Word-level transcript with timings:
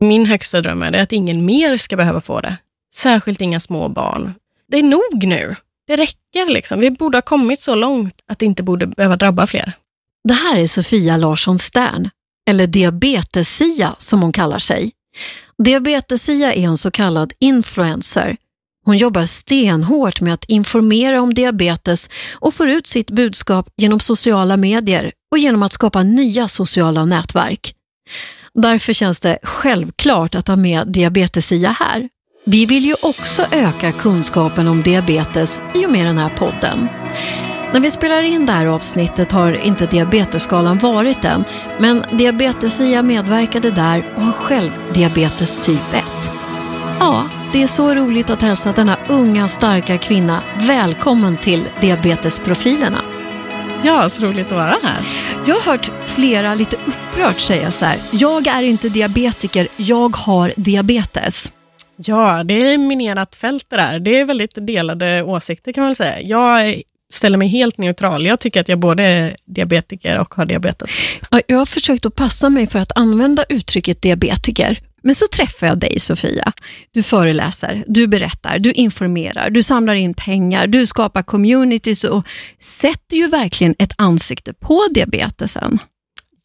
Min 0.00 0.26
högsta 0.26 0.60
dröm 0.60 0.82
är 0.82 0.92
att 0.92 1.12
ingen 1.12 1.44
mer 1.44 1.76
ska 1.76 1.96
behöva 1.96 2.20
få 2.20 2.40
det. 2.40 2.56
Särskilt 2.94 3.40
inga 3.40 3.60
små 3.60 3.88
barn. 3.88 4.34
Det 4.68 4.78
är 4.78 4.82
nog 4.82 5.24
nu. 5.24 5.56
Det 5.86 5.96
räcker 5.96 6.46
liksom. 6.46 6.80
Vi 6.80 6.90
borde 6.90 7.16
ha 7.16 7.22
kommit 7.22 7.60
så 7.60 7.74
långt 7.74 8.14
att 8.26 8.38
det 8.38 8.46
inte 8.46 8.62
borde 8.62 8.86
behöva 8.86 9.16
drabba 9.16 9.46
fler. 9.46 9.72
Det 10.28 10.34
här 10.34 10.58
är 10.58 10.66
Sofia 10.66 11.16
Larsson 11.16 11.58
Stern, 11.58 12.10
eller 12.50 12.66
Diabetes-Sia 12.66 13.94
som 13.98 14.22
hon 14.22 14.32
kallar 14.32 14.58
sig. 14.58 14.92
Diabetes-Sia 15.58 16.52
är 16.54 16.62
en 16.62 16.76
så 16.76 16.90
kallad 16.90 17.32
influencer. 17.38 18.36
Hon 18.84 18.98
jobbar 18.98 19.24
stenhårt 19.24 20.20
med 20.20 20.34
att 20.34 20.44
informera 20.44 21.22
om 21.22 21.34
diabetes 21.34 22.10
och 22.32 22.54
får 22.54 22.68
ut 22.68 22.86
sitt 22.86 23.10
budskap 23.10 23.68
genom 23.76 24.00
sociala 24.00 24.56
medier 24.56 25.12
och 25.30 25.38
genom 25.38 25.62
att 25.62 25.72
skapa 25.72 26.02
nya 26.02 26.48
sociala 26.48 27.04
nätverk. 27.04 27.74
Därför 28.54 28.92
känns 28.92 29.20
det 29.20 29.38
självklart 29.42 30.34
att 30.34 30.48
ha 30.48 30.56
med 30.56 30.88
Diabetes-Sia 30.88 31.70
här. 31.70 32.08
Vi 32.46 32.66
vill 32.66 32.84
ju 32.84 32.94
också 33.02 33.46
öka 33.52 33.92
kunskapen 33.92 34.68
om 34.68 34.82
diabetes 34.82 35.62
i 35.74 35.86
och 35.86 35.90
med 35.90 36.06
den 36.06 36.18
här 36.18 36.30
podden. 36.30 36.88
När 37.72 37.80
vi 37.80 37.90
spelar 37.90 38.22
in 38.22 38.46
det 38.46 38.52
här 38.52 38.66
avsnittet 38.66 39.32
har 39.32 39.66
inte 39.66 39.86
Diabetesskalan 39.86 40.78
varit 40.78 41.24
än, 41.24 41.44
men 41.80 42.04
Diabetes-Sia 42.12 43.02
medverkade 43.02 43.70
där 43.70 44.14
och 44.16 44.22
har 44.22 44.32
själv 44.32 44.70
diabetes 44.94 45.56
typ 45.56 45.94
1. 45.94 46.04
Ja, 46.98 47.24
det 47.52 47.62
är 47.62 47.66
så 47.66 47.94
roligt 47.94 48.30
att 48.30 48.42
hälsa 48.42 48.72
denna 48.72 48.96
unga 49.08 49.48
starka 49.48 49.98
kvinna 49.98 50.42
välkommen 50.58 51.36
till 51.36 51.64
Diabetesprofilerna. 51.80 53.00
Ja, 53.84 54.08
så 54.08 54.26
roligt 54.26 54.46
att 54.46 54.52
vara 54.52 54.76
här. 54.82 55.00
Jag 55.46 55.54
har 55.54 55.72
hört 55.72 55.90
flera 56.06 56.54
lite 56.54 56.76
upprört 56.76 57.40
säga 57.40 57.70
så 57.70 57.84
här, 57.84 57.98
jag 58.12 58.46
är 58.46 58.62
inte 58.62 58.88
diabetiker, 58.88 59.68
jag 59.76 60.16
har 60.16 60.52
diabetes. 60.56 61.52
Ja, 61.96 62.44
det 62.44 62.72
är 62.72 62.78
minerat 62.78 63.34
fält 63.34 63.66
det 63.68 63.76
där. 63.76 64.00
Det 64.00 64.20
är 64.20 64.24
väldigt 64.24 64.54
delade 64.54 65.22
åsikter 65.22 65.72
kan 65.72 65.84
man 65.84 65.94
säga. 65.94 66.20
Jag 66.20 66.82
ställer 67.12 67.38
mig 67.38 67.48
helt 67.48 67.78
neutral. 67.78 68.26
Jag 68.26 68.40
tycker 68.40 68.60
att 68.60 68.68
jag 68.68 68.78
både 68.78 69.02
är 69.02 69.36
diabetiker 69.44 70.18
och 70.18 70.34
har 70.34 70.44
diabetes. 70.44 70.98
jag 71.46 71.58
har 71.58 71.66
försökt 71.66 72.06
att 72.06 72.14
passa 72.14 72.48
mig 72.48 72.66
för 72.66 72.78
att 72.78 72.96
använda 72.96 73.44
uttrycket 73.48 74.02
diabetiker. 74.02 74.78
Men 75.02 75.14
så 75.14 75.26
träffar 75.32 75.66
jag 75.66 75.78
dig 75.78 76.00
Sofia. 76.00 76.52
Du 76.92 77.02
föreläser, 77.02 77.84
du 77.86 78.06
berättar, 78.06 78.58
du 78.58 78.72
informerar, 78.72 79.50
du 79.50 79.62
samlar 79.62 79.94
in 79.94 80.14
pengar, 80.14 80.66
du 80.66 80.86
skapar 80.86 81.22
communities 81.22 82.04
och 82.04 82.26
sätter 82.60 83.16
ju 83.16 83.28
verkligen 83.28 83.74
ett 83.78 83.92
ansikte 83.98 84.54
på 84.54 84.86
diabetesen. 84.90 85.78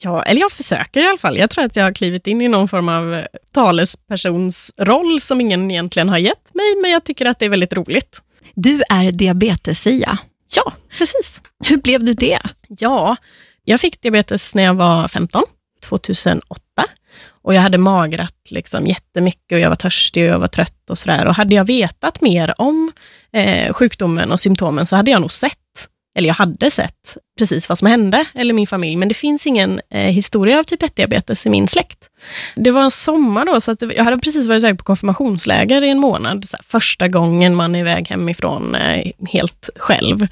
Ja, 0.04 0.24
eller 0.24 0.42
jag 0.42 0.52
försöker 0.52 1.04
i 1.04 1.08
alla 1.08 1.18
fall. 1.18 1.38
Jag 1.38 1.50
tror 1.50 1.66
att 1.66 1.76
jag 1.76 1.84
har 1.84 1.94
klivit 1.94 2.28
in 2.28 2.42
i 2.42 2.48
någon 2.48 2.68
form 2.68 2.90
av 2.90 3.26
talespersonsroll 3.52 5.22
som 5.22 5.42
ingen 5.42 5.72
egentligen 5.72 6.10
har 6.10 6.18
gett 6.18 6.54
mig, 6.54 6.76
men 6.82 6.92
jag 6.92 7.04
tycker 7.04 7.26
att 7.26 7.40
det 7.40 7.46
är 7.46 7.50
väldigt 7.50 7.74
roligt. 7.74 8.22
Du 8.56 8.84
är 8.90 9.12
diabetes-Sia. 9.12 10.18
Ja, 10.56 10.74
precis. 10.98 11.42
Hur 11.66 11.78
blev 11.78 12.04
du 12.04 12.14
det? 12.14 12.40
Ja, 12.68 13.16
jag 13.64 13.80
fick 13.80 14.02
diabetes 14.02 14.56
när 14.56 14.64
jag 14.64 14.74
var 14.74 15.08
15, 15.08 15.44
2008. 15.84 16.62
Och 17.46 17.54
jag 17.54 17.62
hade 17.62 17.78
magrat 17.78 18.36
liksom 18.50 18.88
jättemycket 18.88 19.52
och 19.52 19.60
jag 19.60 19.70
var 19.70 19.76
törstig 19.76 20.24
och 20.24 20.30
jag 20.30 20.40
var 20.40 20.48
trött 20.48 20.90
och 20.90 20.98
sådär. 20.98 21.26
Och 21.26 21.36
hade 21.36 21.56
jag 21.56 21.66
vetat 21.66 22.22
mer 22.22 22.62
om 22.62 22.92
eh, 23.34 23.74
sjukdomen 23.74 24.32
och 24.32 24.40
symptomen 24.40 24.86
så 24.86 24.96
hade 24.96 25.12
jag 25.12 25.22
nog 25.22 25.32
sett, 25.32 25.88
eller 26.18 26.28
jag 26.28 26.36
hade 26.36 26.72
sett 26.72 27.18
precis 27.40 27.70
vad 27.70 27.78
som 27.78 27.88
hände, 27.88 28.26
eller 28.34 28.54
min 28.54 28.68
familj, 28.68 28.96
men 28.96 29.08
det 29.08 29.14
finns 29.14 29.48
ingen 29.48 29.82
eh, 29.90 30.12
historia 30.12 30.60
av 30.60 30.64
typ 30.64 30.84
1-diabetes 30.84 31.48
i 31.48 31.50
min 31.50 31.68
släkt. 31.68 32.00
Det 32.56 32.72
var 32.72 32.82
en 32.82 32.92
sommar 32.92 33.46
då, 33.46 33.62
så 33.62 33.72
att 33.72 33.82
jag 33.82 34.04
hade 34.04 34.20
precis 34.20 34.48
varit 34.48 34.60
iväg 34.60 34.78
på 34.78 34.84
konfirmationsläger 34.84 35.82
i 35.82 35.90
en 35.90 36.00
månad. 36.00 36.46
Här, 36.54 36.62
första 36.68 37.08
gången 37.08 37.56
man 37.56 37.76
är 37.76 37.80
iväg 37.80 38.08
hemifrån 38.08 38.76
eh, 38.76 39.12
helt 39.32 39.70
själv. 39.76 40.28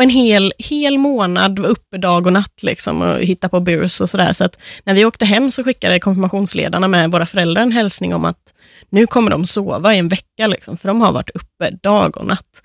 Och 0.00 0.04
en 0.04 0.10
hel, 0.10 0.52
hel 0.58 0.98
månad 0.98 1.58
var 1.58 1.68
uppe 1.68 1.98
dag 1.98 2.26
och 2.26 2.32
natt 2.32 2.62
liksom 2.62 3.02
och 3.02 3.18
hitta 3.18 3.48
på 3.48 3.60
burs 3.60 4.00
och 4.00 4.10
sådär. 4.10 4.32
Så 4.32 4.44
att 4.44 4.58
när 4.84 4.94
vi 4.94 5.04
åkte 5.04 5.24
hem 5.24 5.50
så 5.50 5.64
skickade 5.64 6.00
konfirmationsledarna 6.00 6.88
med 6.88 7.12
våra 7.12 7.26
föräldrar 7.26 7.62
en 7.62 7.72
hälsning 7.72 8.14
om 8.14 8.24
att 8.24 8.38
nu 8.90 9.06
kommer 9.06 9.30
de 9.30 9.46
sova 9.46 9.94
i 9.94 9.98
en 9.98 10.08
vecka, 10.08 10.46
liksom, 10.46 10.78
för 10.78 10.88
de 10.88 11.00
har 11.00 11.12
varit 11.12 11.30
uppe 11.30 11.70
dag 11.82 12.16
och 12.16 12.26
natt. 12.26 12.62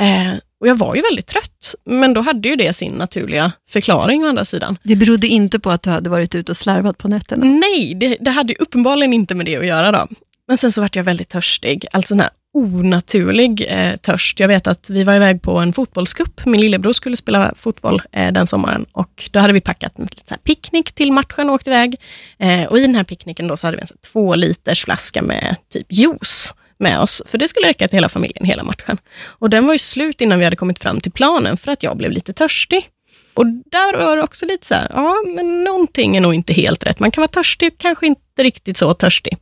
Eh, 0.00 0.34
och 0.60 0.68
jag 0.68 0.74
var 0.74 0.94
ju 0.94 1.02
väldigt 1.02 1.26
trött, 1.26 1.74
men 1.84 2.14
då 2.14 2.20
hade 2.20 2.48
ju 2.48 2.56
det 2.56 2.72
sin 2.72 2.92
naturliga 2.92 3.52
förklaring 3.70 4.24
å 4.24 4.28
andra 4.28 4.44
sidan. 4.44 4.78
Det 4.82 4.96
berodde 4.96 5.26
inte 5.26 5.60
på 5.60 5.70
att 5.70 5.82
du 5.82 5.90
hade 5.90 6.10
varit 6.10 6.34
ute 6.34 6.52
och 6.52 6.56
slarvat 6.56 6.98
på 6.98 7.08
nätterna? 7.08 7.44
Nej, 7.44 7.94
det, 7.94 8.16
det 8.20 8.30
hade 8.30 8.54
uppenbarligen 8.54 9.12
inte 9.12 9.34
med 9.34 9.46
det 9.46 9.56
att 9.56 9.66
göra. 9.66 9.92
då. 9.92 10.08
Men 10.48 10.56
sen 10.56 10.72
så 10.72 10.80
vart 10.80 10.96
jag 10.96 11.04
väldigt 11.04 11.28
törstig, 11.28 11.86
alltså 11.92 12.08
sån 12.08 12.20
här 12.20 12.30
onaturlig 12.54 13.66
eh, 13.68 13.96
törst. 13.96 14.40
Jag 14.40 14.48
vet 14.48 14.66
att 14.66 14.90
vi 14.90 15.04
var 15.04 15.14
iväg 15.14 15.42
på 15.42 15.58
en 15.58 15.72
fotbollscup. 15.72 16.46
Min 16.46 16.60
lillebror 16.60 16.92
skulle 16.92 17.16
spela 17.16 17.54
fotboll 17.56 18.02
eh, 18.12 18.32
den 18.32 18.46
sommaren 18.46 18.86
och 18.92 19.28
då 19.30 19.40
hade 19.40 19.52
vi 19.52 19.60
packat 19.60 19.98
en 19.98 20.04
liten 20.04 20.38
picknick 20.38 20.92
till 20.92 21.12
matchen 21.12 21.48
och 21.48 21.54
åkt 21.54 21.66
iväg. 21.66 21.96
Eh, 22.38 22.64
och 22.64 22.78
i 22.78 22.82
den 22.82 22.94
här 22.94 23.04
picknicken 23.04 23.48
då 23.48 23.56
så 23.56 23.66
hade 23.66 23.76
vi 23.76 23.80
en 23.80 23.86
så 23.86 23.94
två 24.12 24.34
liters 24.34 24.84
flaska 24.84 25.22
med 25.22 25.56
typ 25.72 25.86
juice 25.90 26.54
med 26.78 27.00
oss, 27.00 27.22
för 27.26 27.38
det 27.38 27.48
skulle 27.48 27.68
räcka 27.68 27.88
till 27.88 27.96
hela 27.96 28.08
familjen 28.08 28.44
hela 28.44 28.62
matchen. 28.62 28.98
Och 29.22 29.50
den 29.50 29.66
var 29.66 29.72
ju 29.74 29.78
slut 29.78 30.20
innan 30.20 30.38
vi 30.38 30.44
hade 30.44 30.56
kommit 30.56 30.78
fram 30.78 31.00
till 31.00 31.12
planen, 31.12 31.56
för 31.56 31.72
att 31.72 31.82
jag 31.82 31.96
blev 31.96 32.10
lite 32.10 32.32
törstig. 32.32 32.88
Och 33.34 33.46
där 33.46 34.06
var 34.06 34.16
det 34.16 34.22
också 34.22 34.46
lite 34.46 34.66
så 34.66 34.74
här, 34.74 34.88
ja, 34.92 35.14
men 35.34 35.64
någonting 35.64 36.16
är 36.16 36.20
nog 36.20 36.34
inte 36.34 36.52
helt 36.52 36.84
rätt. 36.84 37.00
Man 37.00 37.10
kan 37.10 37.22
vara 37.22 37.28
törstig, 37.28 37.78
kanske 37.78 38.06
inte 38.06 38.42
riktigt 38.42 38.76
så 38.76 38.94
törstig. 38.94 39.36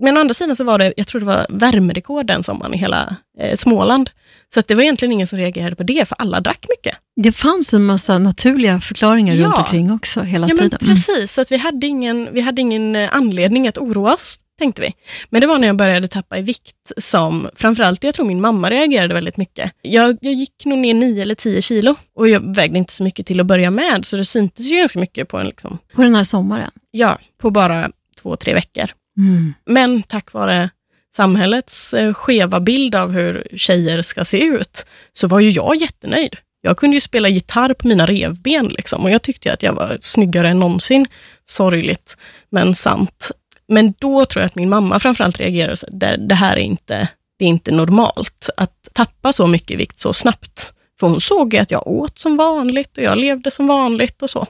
Men 0.00 0.16
å 0.16 0.20
andra 0.20 0.34
sidan 0.34 0.56
så 0.56 0.64
var 0.64 0.78
det, 0.78 0.92
jag 0.96 1.06
tror 1.06 1.20
det 1.20 1.26
var 1.26 1.46
värmerekord 1.48 2.26
den 2.26 2.42
sommaren 2.42 2.74
i 2.74 2.76
hela 2.76 3.16
eh, 3.40 3.56
Småland. 3.56 4.10
Så 4.54 4.60
att 4.60 4.68
det 4.68 4.74
var 4.74 4.82
egentligen 4.82 5.12
ingen 5.12 5.26
som 5.26 5.38
reagerade 5.38 5.76
på 5.76 5.82
det, 5.82 6.08
för 6.08 6.16
alla 6.18 6.40
drack 6.40 6.66
mycket. 6.68 6.96
Det 7.16 7.32
fanns 7.32 7.74
en 7.74 7.84
massa 7.84 8.18
naturliga 8.18 8.80
förklaringar 8.80 9.34
ja. 9.34 9.46
runt 9.46 9.58
omkring 9.58 9.92
också 9.92 10.20
hela 10.20 10.48
ja, 10.48 10.56
tiden. 10.56 10.78
Men 10.80 10.88
precis, 10.88 11.32
så 11.32 11.40
att 11.40 11.52
vi, 11.52 11.56
hade 11.56 11.86
ingen, 11.86 12.28
vi 12.32 12.40
hade 12.40 12.60
ingen 12.60 12.96
eh, 12.96 13.08
anledning 13.12 13.68
att 13.68 13.78
oroa 13.78 14.14
oss 14.14 14.38
tänkte 14.60 14.82
vi. 14.82 14.94
Men 15.30 15.40
det 15.40 15.46
var 15.46 15.58
när 15.58 15.66
jag 15.66 15.76
började 15.76 16.08
tappa 16.08 16.38
i 16.38 16.42
vikt 16.42 16.92
som, 16.96 17.50
framförallt 17.54 18.04
jag 18.04 18.14
tror 18.14 18.26
min 18.26 18.40
mamma 18.40 18.70
reagerade 18.70 19.14
väldigt 19.14 19.36
mycket. 19.36 19.72
Jag, 19.82 20.18
jag 20.20 20.34
gick 20.34 20.64
nog 20.64 20.78
ner 20.78 20.94
9 20.94 21.22
eller 21.22 21.34
10 21.34 21.62
kilo 21.62 21.94
och 22.16 22.28
jag 22.28 22.54
vägde 22.54 22.78
inte 22.78 22.92
så 22.92 23.04
mycket 23.04 23.26
till 23.26 23.40
att 23.40 23.46
börja 23.46 23.70
med, 23.70 24.06
så 24.06 24.16
det 24.16 24.24
syntes 24.24 24.66
ju 24.66 24.76
ganska 24.76 24.98
mycket 24.98 25.28
på 25.28 25.38
en... 25.38 25.46
Liksom, 25.46 25.78
på 25.94 26.02
den 26.02 26.14
här 26.14 26.24
sommaren? 26.24 26.70
Ja, 26.90 27.18
på 27.38 27.50
bara 27.50 27.90
två, 28.22 28.36
tre 28.36 28.54
veckor. 28.54 28.90
Mm. 29.20 29.54
Men 29.66 30.02
tack 30.02 30.32
vare 30.32 30.70
samhällets 31.16 31.94
eh, 31.94 32.14
skeva 32.14 32.60
bild 32.60 32.94
av 32.94 33.10
hur 33.12 33.48
tjejer 33.56 34.02
ska 34.02 34.24
se 34.24 34.42
ut, 34.42 34.86
så 35.12 35.28
var 35.28 35.40
ju 35.40 35.50
jag 35.50 35.76
jättenöjd. 35.76 36.36
Jag 36.62 36.76
kunde 36.76 36.96
ju 36.96 37.00
spela 37.00 37.28
gitarr 37.28 37.74
på 37.74 37.88
mina 37.88 38.06
revben 38.06 38.68
liksom, 38.68 39.02
och 39.02 39.10
jag 39.10 39.22
tyckte 39.22 39.52
att 39.52 39.62
jag 39.62 39.72
var 39.72 39.98
snyggare 40.00 40.48
än 40.48 40.58
någonsin. 40.58 41.06
Sorgligt, 41.44 42.16
men 42.50 42.74
sant. 42.74 43.30
Men 43.68 43.94
då 43.98 44.24
tror 44.24 44.42
jag 44.42 44.46
att 44.46 44.54
min 44.54 44.68
mamma 44.68 44.98
framförallt 44.98 45.40
reagerade 45.40 45.76
så 45.76 45.86
det, 45.90 46.16
det 46.16 46.34
här 46.34 46.56
är 46.56 46.60
inte, 46.60 47.08
det 47.38 47.44
är 47.44 47.48
inte 47.48 47.70
normalt, 47.70 48.50
att 48.56 48.88
tappa 48.92 49.32
så 49.32 49.46
mycket 49.46 49.78
vikt 49.78 50.00
så 50.00 50.12
snabbt. 50.12 50.72
För 51.00 51.06
hon 51.06 51.20
såg 51.20 51.54
ju 51.54 51.60
att 51.60 51.70
jag 51.70 51.86
åt 51.86 52.18
som 52.18 52.36
vanligt 52.36 52.98
och 52.98 53.04
jag 53.04 53.18
levde 53.18 53.50
som 53.50 53.66
vanligt 53.66 54.22
och 54.22 54.30
så. 54.30 54.46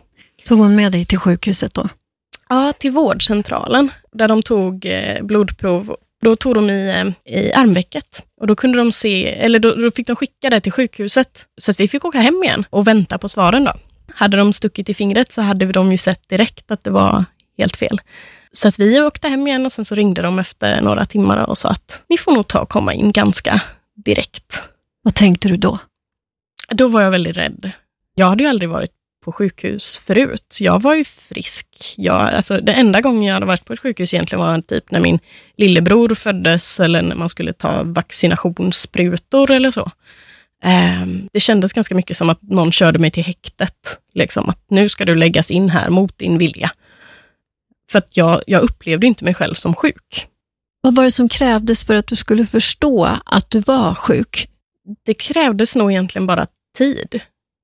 Tog 0.46 0.58
hon 0.58 0.76
med 0.76 0.92
dig 0.92 1.04
till 1.04 1.18
sjukhuset 1.18 1.74
då? 1.74 1.88
Ja, 2.52 2.72
till 2.72 2.90
vårdcentralen, 2.90 3.90
där 4.12 4.28
de 4.28 4.42
tog 4.42 4.86
eh, 4.86 5.22
blodprov. 5.22 5.96
Då 6.22 6.36
tog 6.36 6.54
de 6.54 6.70
i, 6.70 6.88
eh, 7.24 7.34
i 7.34 7.52
armvecket 7.52 8.24
och 8.40 8.46
då 8.46 8.56
kunde 8.56 8.78
de 8.78 8.92
se, 8.92 9.28
eller 9.28 9.58
då, 9.58 9.74
då, 9.74 9.90
fick 9.90 10.06
de 10.06 10.16
skicka 10.16 10.50
det 10.50 10.60
till 10.60 10.72
sjukhuset, 10.72 11.46
så 11.60 11.70
att 11.70 11.80
vi 11.80 11.88
fick 11.88 12.04
åka 12.04 12.20
hem 12.20 12.42
igen 12.42 12.64
och 12.70 12.86
vänta 12.86 13.18
på 13.18 13.28
svaren. 13.28 13.64
då. 13.64 13.72
Hade 14.14 14.36
de 14.36 14.52
stuckit 14.52 14.88
i 14.88 14.94
fingret 14.94 15.32
så 15.32 15.42
hade 15.42 15.72
de 15.72 15.92
ju 15.92 15.98
sett 15.98 16.28
direkt 16.28 16.70
att 16.70 16.84
det 16.84 16.90
var 16.90 17.24
helt 17.58 17.76
fel. 17.76 18.00
Så 18.52 18.68
att 18.68 18.78
vi 18.78 19.00
åkte 19.00 19.28
hem 19.28 19.46
igen 19.46 19.66
och 19.66 19.72
sen 19.72 19.84
så 19.84 19.94
ringde 19.94 20.22
de 20.22 20.38
efter 20.38 20.80
några 20.80 21.06
timmar 21.06 21.50
och 21.50 21.58
sa 21.58 21.68
att 21.68 22.02
ni 22.08 22.18
får 22.18 22.32
nog 22.32 22.46
ta 22.46 22.60
och 22.60 22.68
komma 22.68 22.94
in 22.94 23.12
ganska 23.12 23.62
direkt. 24.04 24.62
Vad 25.02 25.14
tänkte 25.14 25.48
du 25.48 25.56
då? 25.56 25.78
Då 26.68 26.88
var 26.88 27.00
jag 27.00 27.10
väldigt 27.10 27.36
rädd. 27.36 27.72
Jag 28.14 28.26
hade 28.26 28.42
ju 28.42 28.48
aldrig 28.48 28.68
varit 28.68 28.99
på 29.24 29.32
sjukhus 29.32 30.02
förut. 30.06 30.56
Jag 30.60 30.82
var 30.82 30.94
ju 30.94 31.04
frisk. 31.04 31.66
Jag, 31.96 32.34
alltså, 32.34 32.60
det 32.60 32.72
enda 32.72 33.00
gången 33.00 33.22
jag 33.22 33.34
hade 33.34 33.46
varit 33.46 33.64
på 33.64 33.72
ett 33.72 33.80
sjukhus 33.80 34.14
egentligen 34.14 34.44
var 34.44 34.60
typ 34.60 34.90
när 34.90 35.00
min 35.00 35.18
lillebror 35.56 36.14
föddes 36.14 36.80
eller 36.80 37.02
när 37.02 37.16
man 37.16 37.28
skulle 37.28 37.52
ta 37.52 37.82
vaccinationssprutor 37.82 39.50
eller 39.50 39.70
så. 39.70 39.90
Um, 40.64 41.28
det 41.32 41.40
kändes 41.40 41.72
ganska 41.72 41.94
mycket 41.94 42.16
som 42.16 42.30
att 42.30 42.42
någon 42.42 42.72
körde 42.72 42.98
mig 42.98 43.10
till 43.10 43.24
häktet. 43.24 44.00
Liksom, 44.14 44.48
att 44.48 44.64
nu 44.68 44.88
ska 44.88 45.04
du 45.04 45.14
läggas 45.14 45.50
in 45.50 45.70
här 45.70 45.90
mot 45.90 46.18
din 46.18 46.38
vilja. 46.38 46.70
För 47.90 47.98
att 47.98 48.16
jag, 48.16 48.42
jag 48.46 48.62
upplevde 48.62 49.06
inte 49.06 49.24
mig 49.24 49.34
själv 49.34 49.54
som 49.54 49.74
sjuk. 49.74 50.26
Vad 50.80 50.94
var 50.94 51.04
det 51.04 51.10
som 51.10 51.28
krävdes 51.28 51.84
för 51.84 51.94
att 51.94 52.06
du 52.06 52.16
skulle 52.16 52.46
förstå 52.46 53.18
att 53.24 53.50
du 53.50 53.60
var 53.60 53.94
sjuk? 53.94 54.48
Det 55.04 55.14
krävdes 55.14 55.76
nog 55.76 55.90
egentligen 55.90 56.26
bara 56.26 56.46
tid. 56.78 57.20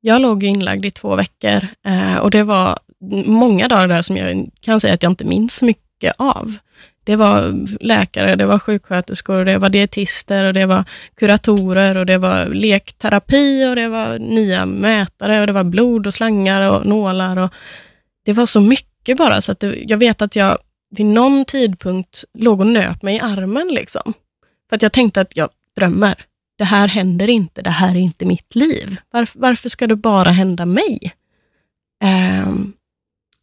Jag 0.06 0.22
låg 0.22 0.44
inlagd 0.44 0.84
i 0.84 0.90
två 0.90 1.16
veckor 1.16 1.66
eh, 1.86 2.16
och 2.16 2.30
det 2.30 2.42
var 2.42 2.78
många 3.26 3.68
dagar 3.68 3.88
där 3.88 4.02
som 4.02 4.16
jag 4.16 4.50
kan 4.60 4.80
säga 4.80 4.94
att 4.94 5.02
jag 5.02 5.12
inte 5.12 5.24
minns 5.24 5.54
så 5.54 5.64
mycket 5.64 6.14
av. 6.18 6.56
Det 7.04 7.16
var 7.16 7.66
läkare, 7.80 8.36
det 8.36 8.46
var 8.46 8.58
sjuksköterskor, 8.58 9.44
det 9.44 9.58
var 9.58 9.68
dietister, 9.68 10.44
och 10.44 10.52
det 10.52 10.66
var 10.66 10.84
kuratorer, 11.14 11.96
och 11.96 12.06
det 12.06 12.18
var 12.18 12.46
lekterapi, 12.46 13.66
och 13.66 13.76
det 13.76 13.88
var 13.88 14.18
nya 14.18 14.66
mätare, 14.66 15.40
och 15.40 15.46
det 15.46 15.52
var 15.52 15.64
blod 15.64 16.06
och 16.06 16.14
slangar 16.14 16.62
och 16.62 16.86
nålar. 16.86 17.36
Och 17.36 17.50
det 18.24 18.32
var 18.32 18.46
så 18.46 18.60
mycket 18.60 19.18
bara, 19.18 19.40
så 19.40 19.52
att 19.52 19.60
det, 19.60 19.74
jag 19.86 19.98
vet 19.98 20.22
att 20.22 20.36
jag 20.36 20.58
vid 20.90 21.06
någon 21.06 21.44
tidpunkt 21.44 22.24
låg 22.38 22.60
och 22.60 22.66
nöp 22.66 23.02
mig 23.02 23.16
i 23.16 23.20
armen. 23.20 23.68
Liksom. 23.68 24.12
För 24.68 24.76
att 24.76 24.82
jag 24.82 24.92
tänkte 24.92 25.20
att 25.20 25.36
jag 25.36 25.48
drömmer. 25.76 26.24
Det 26.58 26.64
här 26.64 26.88
händer 26.88 27.30
inte, 27.30 27.62
det 27.62 27.70
här 27.70 27.90
är 27.90 28.00
inte 28.00 28.24
mitt 28.24 28.54
liv. 28.54 28.96
Varför, 29.10 29.38
varför 29.38 29.68
ska 29.68 29.86
det 29.86 29.96
bara 29.96 30.30
hända 30.30 30.66
mig? 30.66 31.14
Um, 32.04 32.72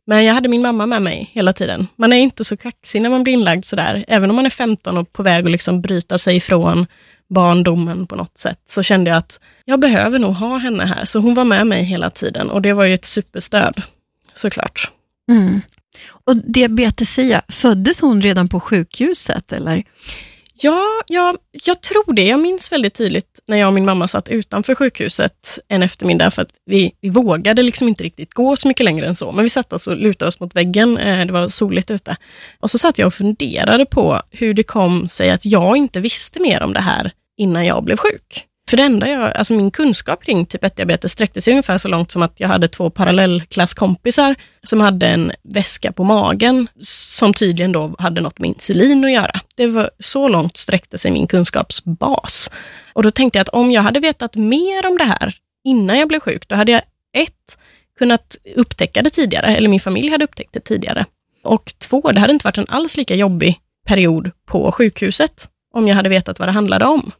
men 0.05 0.25
jag 0.25 0.33
hade 0.33 0.49
min 0.49 0.61
mamma 0.61 0.85
med 0.85 1.01
mig 1.01 1.29
hela 1.33 1.53
tiden. 1.53 1.87
Man 1.95 2.13
är 2.13 2.17
inte 2.17 2.43
så 2.43 2.57
kaxig 2.57 3.01
när 3.01 3.09
man 3.09 3.23
blir 3.23 3.33
inlagd 3.33 3.65
sådär. 3.65 4.03
Även 4.07 4.29
om 4.29 4.35
man 4.35 4.45
är 4.45 4.49
15 4.49 4.97
och 4.97 5.13
på 5.13 5.23
väg 5.23 5.45
att 5.45 5.51
liksom 5.51 5.81
bryta 5.81 6.17
sig 6.17 6.35
ifrån 6.35 6.87
barndomen 7.29 8.07
på 8.07 8.15
något 8.15 8.37
sätt, 8.37 8.59
så 8.65 8.83
kände 8.83 9.09
jag 9.09 9.17
att 9.17 9.39
jag 9.65 9.79
behöver 9.79 10.19
nog 10.19 10.33
ha 10.33 10.57
henne 10.57 10.85
här. 10.85 11.05
Så 11.05 11.19
hon 11.19 11.33
var 11.33 11.43
med 11.43 11.67
mig 11.67 11.83
hela 11.83 12.09
tiden 12.09 12.49
och 12.49 12.61
det 12.61 12.73
var 12.73 12.85
ju 12.85 12.93
ett 12.93 13.05
superstöd, 13.05 13.81
såklart. 14.33 14.91
Mm. 15.31 15.61
Och 16.05 16.37
diabetesia, 16.37 17.41
föddes 17.49 18.01
hon 18.01 18.21
redan 18.21 18.49
på 18.49 18.59
sjukhuset 18.59 19.53
eller? 19.53 19.83
Ja, 20.55 21.01
ja, 21.07 21.35
jag 21.65 21.81
tror 21.81 22.13
det. 22.13 22.27
Jag 22.27 22.39
minns 22.39 22.71
väldigt 22.71 22.93
tydligt 22.93 23.39
när 23.47 23.57
jag 23.57 23.67
och 23.67 23.73
min 23.73 23.85
mamma 23.85 24.07
satt 24.07 24.29
utanför 24.29 24.75
sjukhuset 24.75 25.59
en 25.67 25.83
eftermiddag, 25.83 26.31
för 26.31 26.41
att 26.41 26.49
vi, 26.65 26.91
vi 27.01 27.09
vågade 27.09 27.63
liksom 27.63 27.87
inte 27.87 28.03
riktigt 28.03 28.33
gå 28.33 28.55
så 28.55 28.67
mycket 28.67 28.83
längre 28.83 29.07
än 29.07 29.15
så, 29.15 29.31
men 29.31 29.43
vi 29.43 29.49
satt 29.49 29.73
oss 29.73 29.87
och 29.87 29.97
lutade 29.97 30.29
oss 30.29 30.39
mot 30.39 30.55
väggen. 30.55 30.97
Eh, 30.97 31.25
det 31.25 31.33
var 31.33 31.47
soligt 31.47 31.91
ute. 31.91 32.17
Och 32.59 32.69
så 32.69 32.77
satt 32.77 32.97
jag 32.97 33.07
och 33.07 33.13
funderade 33.13 33.85
på 33.85 34.21
hur 34.31 34.53
det 34.53 34.63
kom 34.63 35.07
sig 35.07 35.31
att 35.31 35.45
jag 35.45 35.77
inte 35.77 35.99
visste 35.99 36.39
mer 36.39 36.63
om 36.63 36.73
det 36.73 36.81
här 36.81 37.11
innan 37.37 37.65
jag 37.65 37.83
blev 37.83 37.97
sjuk. 37.97 38.47
För 38.73 38.77
det 38.77 38.83
enda 38.83 39.09
jag, 39.09 39.37
alltså 39.37 39.53
min 39.53 39.71
kunskap 39.71 40.23
kring 40.23 40.45
typ 40.45 40.63
1-diabetes 40.63 41.11
sträckte 41.11 41.41
sig 41.41 41.53
ungefär 41.53 41.77
så 41.77 41.87
långt 41.87 42.11
som 42.11 42.21
att 42.21 42.39
jag 42.39 42.47
hade 42.47 42.67
två 42.67 42.89
parallellklasskompisar 42.89 44.35
som 44.63 44.81
hade 44.81 45.07
en 45.07 45.31
väska 45.43 45.91
på 45.91 46.03
magen 46.03 46.67
som 46.81 47.33
tydligen 47.33 47.71
då 47.71 47.95
hade 47.99 48.21
något 48.21 48.39
med 48.39 48.47
insulin 48.47 49.05
att 49.05 49.11
göra. 49.11 49.39
Det 49.55 49.67
var 49.67 49.89
så 49.99 50.27
långt 50.27 50.57
sträckte 50.57 50.97
sig 50.97 51.11
min 51.11 51.27
kunskapsbas. 51.27 52.49
Och 52.93 53.03
då 53.03 53.11
tänkte 53.11 53.39
jag 53.39 53.41
att 53.41 53.49
om 53.49 53.71
jag 53.71 53.81
hade 53.81 53.99
vetat 53.99 54.35
mer 54.35 54.85
om 54.85 54.97
det 54.97 55.03
här 55.03 55.35
innan 55.63 55.99
jag 55.99 56.07
blev 56.07 56.19
sjuk, 56.19 56.47
då 56.47 56.55
hade 56.55 56.71
jag 56.71 56.81
ett, 57.17 57.57
kunnat 57.99 58.37
upptäcka 58.55 59.01
det 59.01 59.09
tidigare, 59.09 59.55
eller 59.55 59.69
min 59.69 59.79
familj 59.79 60.09
hade 60.09 60.23
upptäckt 60.23 60.53
det 60.53 60.59
tidigare. 60.59 61.05
Och 61.43 61.73
två, 61.77 62.11
det 62.11 62.19
hade 62.19 62.33
inte 62.33 62.47
varit 62.47 62.57
en 62.57 62.69
alls 62.69 62.97
lika 62.97 63.15
jobbig 63.15 63.59
period 63.85 64.31
på 64.45 64.71
sjukhuset 64.71 65.49
om 65.73 65.87
jag 65.87 65.95
hade 65.95 66.09
vetat 66.09 66.39
vad 66.39 66.47
det 66.47 66.53
handlade 66.53 66.85
om. 66.85 67.11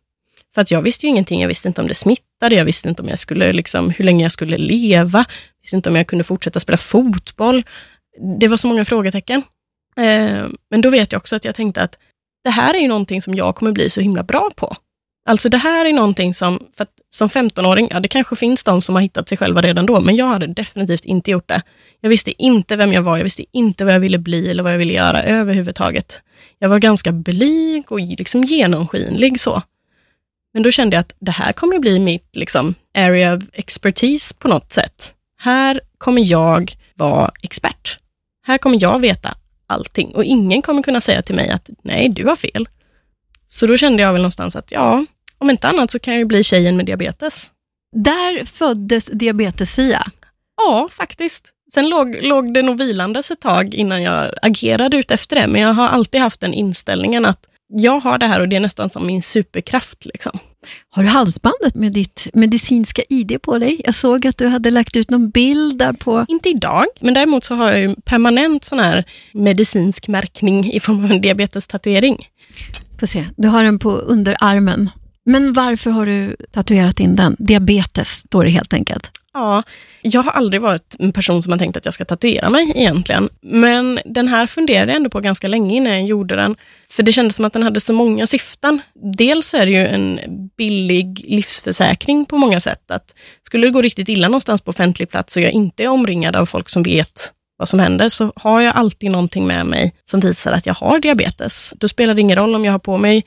För 0.53 0.61
att 0.61 0.71
jag 0.71 0.81
visste 0.81 1.05
ju 1.05 1.09
ingenting. 1.09 1.41
Jag 1.41 1.47
visste 1.47 1.67
inte 1.67 1.81
om 1.81 1.87
det 1.87 1.93
smittade, 1.93 2.55
jag 2.55 2.65
visste 2.65 2.89
inte 2.89 3.01
om 3.01 3.09
jag 3.09 3.19
skulle, 3.19 3.53
liksom, 3.53 3.89
hur 3.89 4.05
länge 4.05 4.25
jag 4.25 4.31
skulle 4.31 4.57
leva, 4.57 5.19
jag 5.19 5.61
visste 5.61 5.75
inte 5.75 5.89
om 5.89 5.95
jag 5.95 6.07
kunde 6.07 6.23
fortsätta 6.23 6.59
spela 6.59 6.77
fotboll. 6.77 7.63
Det 8.39 8.47
var 8.47 8.57
så 8.57 8.67
många 8.67 8.85
frågetecken. 8.85 9.41
Eh, 9.97 10.45
men 10.69 10.81
då 10.81 10.89
vet 10.89 11.11
jag 11.11 11.19
också 11.19 11.35
att 11.35 11.45
jag 11.45 11.55
tänkte 11.55 11.81
att 11.81 11.97
det 12.43 12.49
här 12.49 12.73
är 12.73 12.79
ju 12.79 12.87
någonting 12.87 13.21
som 13.21 13.35
jag 13.35 13.55
kommer 13.55 13.71
bli 13.71 13.89
så 13.89 14.01
himla 14.01 14.23
bra 14.23 14.49
på. 14.55 14.75
Alltså 15.25 15.49
det 15.49 15.57
här 15.57 15.85
är 15.85 15.93
någonting 15.93 16.33
som, 16.33 16.59
för 16.77 16.83
att 16.83 16.91
som 17.09 17.29
15-åring, 17.29 17.87
ja 17.91 17.99
det 17.99 18.07
kanske 18.07 18.35
finns 18.35 18.63
de 18.63 18.81
som 18.81 18.95
har 18.95 19.01
hittat 19.01 19.29
sig 19.29 19.37
själva 19.37 19.61
redan 19.61 19.85
då, 19.85 20.01
men 20.01 20.15
jag 20.15 20.25
hade 20.25 20.47
definitivt 20.47 21.05
inte 21.05 21.31
gjort 21.31 21.47
det. 21.47 21.61
Jag 22.01 22.09
visste 22.09 22.43
inte 22.43 22.75
vem 22.75 22.93
jag 22.93 23.01
var, 23.01 23.17
jag 23.17 23.23
visste 23.23 23.45
inte 23.51 23.85
vad 23.85 23.93
jag 23.93 23.99
ville 23.99 24.17
bli 24.17 24.49
eller 24.49 24.63
vad 24.63 24.73
jag 24.73 24.77
ville 24.77 24.93
göra 24.93 25.23
överhuvudtaget. 25.23 26.21
Jag 26.59 26.69
var 26.69 26.79
ganska 26.79 27.11
blyg 27.11 27.91
och 27.91 27.99
liksom 27.99 28.43
genomskinlig 28.43 29.39
så. 29.39 29.61
Men 30.53 30.63
då 30.63 30.71
kände 30.71 30.95
jag 30.95 31.01
att 31.01 31.13
det 31.19 31.31
här 31.31 31.53
kommer 31.53 31.79
bli 31.79 31.99
mitt 31.99 32.35
liksom, 32.35 32.75
area 32.97 33.33
of 33.33 33.43
expertise 33.53 34.33
på 34.33 34.47
något 34.47 34.73
sätt. 34.73 35.15
Här 35.37 35.81
kommer 35.97 36.31
jag 36.31 36.73
vara 36.95 37.31
expert. 37.41 37.97
Här 38.45 38.57
kommer 38.57 38.77
jag 38.81 38.99
veta 38.99 39.37
allting 39.67 40.15
och 40.15 40.23
ingen 40.23 40.61
kommer 40.61 40.83
kunna 40.83 41.01
säga 41.01 41.21
till 41.21 41.35
mig 41.35 41.49
att 41.49 41.69
nej, 41.81 42.09
du 42.09 42.25
har 42.25 42.35
fel. 42.35 42.69
Så 43.47 43.67
då 43.67 43.77
kände 43.77 44.03
jag 44.03 44.13
väl 44.13 44.21
någonstans 44.21 44.55
att 44.55 44.71
ja, 44.71 45.05
om 45.37 45.49
inte 45.49 45.67
annat 45.67 45.91
så 45.91 45.99
kan 45.99 46.13
jag 46.13 46.19
ju 46.19 46.25
bli 46.25 46.43
tjejen 46.43 46.77
med 46.77 46.85
diabetes. 46.85 47.51
Där 47.95 48.45
föddes 48.45 49.05
diabetesia? 49.05 50.03
Ja, 50.57 50.89
faktiskt. 50.91 51.49
Sen 51.73 51.89
låg, 51.89 52.15
låg 52.21 52.53
det 52.53 52.61
nog 52.61 52.77
vilandes 52.77 53.31
ett 53.31 53.41
tag 53.41 53.73
innan 53.73 54.03
jag 54.03 54.33
agerade 54.41 54.97
ut 54.97 55.11
efter 55.11 55.35
det, 55.35 55.47
men 55.47 55.61
jag 55.61 55.73
har 55.73 55.87
alltid 55.87 56.21
haft 56.21 56.39
den 56.39 56.53
inställningen 56.53 57.25
att 57.25 57.47
jag 57.75 57.99
har 57.99 58.17
det 58.17 58.25
här 58.25 58.39
och 58.39 58.49
det 58.49 58.55
är 58.55 58.59
nästan 58.59 58.89
som 58.89 59.07
min 59.07 59.21
superkraft. 59.21 60.05
Liksom. 60.05 60.39
Har 60.89 61.03
du 61.03 61.09
halsbandet 61.09 61.75
med 61.75 61.91
ditt 61.91 62.27
medicinska 62.33 63.01
ID 63.09 63.41
på 63.41 63.57
dig? 63.57 63.81
Jag 63.85 63.95
såg 63.95 64.27
att 64.27 64.37
du 64.37 64.47
hade 64.47 64.69
lagt 64.69 64.95
ut 64.95 65.09
någon 65.09 65.29
bild 65.29 65.77
där 65.77 65.93
på... 65.93 66.25
Inte 66.27 66.49
idag, 66.49 66.85
men 66.99 67.13
däremot 67.13 67.43
så 67.43 67.55
har 67.55 67.69
jag 67.69 67.79
ju 67.79 67.95
permanent 67.95 68.63
sån 68.63 68.79
här 68.79 69.03
medicinsk 69.33 70.07
märkning 70.07 70.73
i 70.73 70.79
form 70.79 71.03
av 71.03 71.11
en 71.11 71.21
diabetestatuering. 71.21 72.27
Får 72.99 73.07
se, 73.07 73.27
du 73.37 73.47
har 73.47 73.63
den 73.63 73.79
på 73.79 73.89
underarmen. 73.89 74.89
Men 75.25 75.53
varför 75.53 75.91
har 75.91 76.05
du 76.05 76.35
tatuerat 76.51 76.99
in 76.99 77.15
den? 77.15 77.35
Diabetes 77.39 78.09
står 78.09 78.43
det 78.43 78.49
helt 78.49 78.73
enkelt. 78.73 79.11
Ja, 79.33 79.63
jag 80.01 80.23
har 80.23 80.31
aldrig 80.31 80.61
varit 80.61 80.95
en 80.99 81.11
person 81.11 81.43
som 81.43 81.51
har 81.51 81.59
tänkt 81.59 81.77
att 81.77 81.85
jag 81.85 81.93
ska 81.93 82.05
tatuera 82.05 82.49
mig 82.49 82.71
egentligen. 82.75 83.29
Men 83.41 83.99
den 84.05 84.27
här 84.27 84.47
funderade 84.47 84.91
jag 84.91 84.95
ändå 84.95 85.09
på 85.09 85.19
ganska 85.19 85.47
länge 85.47 85.75
innan 85.75 85.93
jag 85.93 86.05
gjorde 86.05 86.35
den. 86.35 86.55
För 86.91 87.03
det 87.03 87.11
kändes 87.11 87.35
som 87.35 87.45
att 87.45 87.53
den 87.53 87.63
hade 87.63 87.79
så 87.79 87.93
många 87.93 88.27
syften. 88.27 88.81
Dels 88.93 89.53
är 89.53 89.65
det 89.65 89.71
ju 89.71 89.87
en 89.87 90.19
billig 90.57 91.25
livsförsäkring 91.27 92.25
på 92.25 92.37
många 92.37 92.59
sätt. 92.59 92.91
Att 92.91 93.15
skulle 93.43 93.67
det 93.67 93.71
gå 93.71 93.81
riktigt 93.81 94.09
illa 94.09 94.27
någonstans 94.27 94.61
på 94.61 94.69
offentlig 94.69 95.09
plats 95.09 95.35
och 95.35 95.41
jag 95.41 95.51
inte 95.51 95.83
är 95.83 95.87
omringad 95.87 96.35
av 96.35 96.45
folk 96.45 96.69
som 96.69 96.83
vet 96.83 97.33
vad 97.57 97.69
som 97.69 97.79
händer, 97.79 98.09
så 98.09 98.33
har 98.35 98.61
jag 98.61 98.75
alltid 98.75 99.11
någonting 99.11 99.47
med 99.47 99.65
mig 99.65 99.95
som 100.05 100.19
visar 100.19 100.51
att 100.51 100.65
jag 100.65 100.73
har 100.73 100.99
diabetes. 100.99 101.73
Då 101.77 101.87
spelar 101.87 102.13
det 102.13 102.21
ingen 102.21 102.37
roll 102.37 102.55
om 102.55 102.65
jag 102.65 102.71
har 102.71 102.79
på 102.79 102.97
mig 102.97 103.25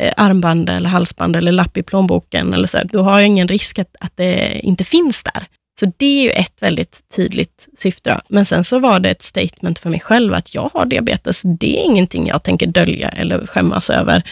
Eh, 0.00 0.12
armband 0.16 0.70
eller 0.70 0.88
halsband 0.88 1.36
eller 1.36 1.52
lapp 1.52 1.76
i 1.76 1.82
plånboken. 1.82 2.54
Eller 2.54 2.66
så 2.66 2.78
här, 2.78 2.84
då 2.84 3.02
har 3.02 3.20
jag 3.20 3.26
ingen 3.26 3.48
risk 3.48 3.78
att, 3.78 3.96
att 4.00 4.16
det 4.16 4.60
inte 4.62 4.84
finns 4.84 5.22
där. 5.22 5.46
Så 5.80 5.92
det 5.96 6.06
är 6.06 6.22
ju 6.22 6.30
ett 6.30 6.62
väldigt 6.62 7.02
tydligt 7.16 7.68
syfte. 7.78 8.10
Då. 8.10 8.20
Men 8.28 8.44
sen 8.44 8.64
så 8.64 8.78
var 8.78 9.00
det 9.00 9.10
ett 9.10 9.22
statement 9.22 9.78
för 9.78 9.90
mig 9.90 10.00
själv 10.00 10.34
att 10.34 10.54
jag 10.54 10.70
har 10.74 10.86
diabetes. 10.86 11.42
Det 11.44 11.80
är 11.80 11.84
ingenting 11.84 12.26
jag 12.26 12.42
tänker 12.42 12.66
dölja 12.66 13.08
eller 13.08 13.46
skämmas 13.46 13.90
över. 13.90 14.22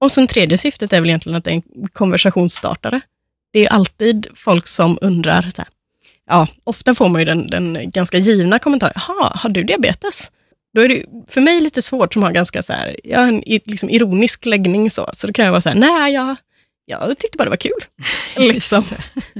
Och 0.00 0.12
sen 0.12 0.26
tredje 0.26 0.58
syftet 0.58 0.92
är 0.92 1.00
väl 1.00 1.10
egentligen 1.10 1.36
att 1.38 1.44
det 1.44 1.50
är 1.50 1.54
en 1.54 1.88
konversationsstartare. 1.92 3.00
Det 3.52 3.66
är 3.66 3.72
alltid 3.72 4.26
folk 4.34 4.68
som 4.68 4.98
undrar, 5.00 5.42
så 5.42 5.62
här, 5.62 5.68
ja, 6.26 6.48
ofta 6.64 6.94
får 6.94 7.08
man 7.08 7.20
ju 7.20 7.24
den, 7.24 7.46
den 7.46 7.90
ganska 7.90 8.18
givna 8.18 8.58
kommentaren, 8.58 8.92
jaha, 8.94 9.32
har 9.34 9.50
du 9.50 9.64
diabetes? 9.64 10.30
Då 10.76 10.82
är 10.82 10.88
det 10.88 11.04
för 11.28 11.40
mig 11.40 11.60
lite 11.60 11.82
svårt 11.82 12.12
som 12.12 12.22
har 12.22 12.32
ganska 12.32 12.62
så 12.62 12.72
här, 12.72 12.96
jag 13.04 13.20
har 13.20 13.26
en 13.26 13.42
liksom 13.46 13.90
ironisk 13.90 14.46
läggning 14.46 14.90
så, 14.90 15.10
så 15.12 15.26
då 15.26 15.32
kan 15.32 15.44
jag 15.44 15.52
vara 15.52 15.60
så 15.60 15.68
här, 15.68 15.76
nej, 15.76 16.12
jag, 16.12 16.36
jag 16.86 17.18
tyckte 17.18 17.38
bara 17.38 17.44
det 17.44 17.50
var 17.50 17.56
kul. 17.56 17.84
liksom. 18.36 18.84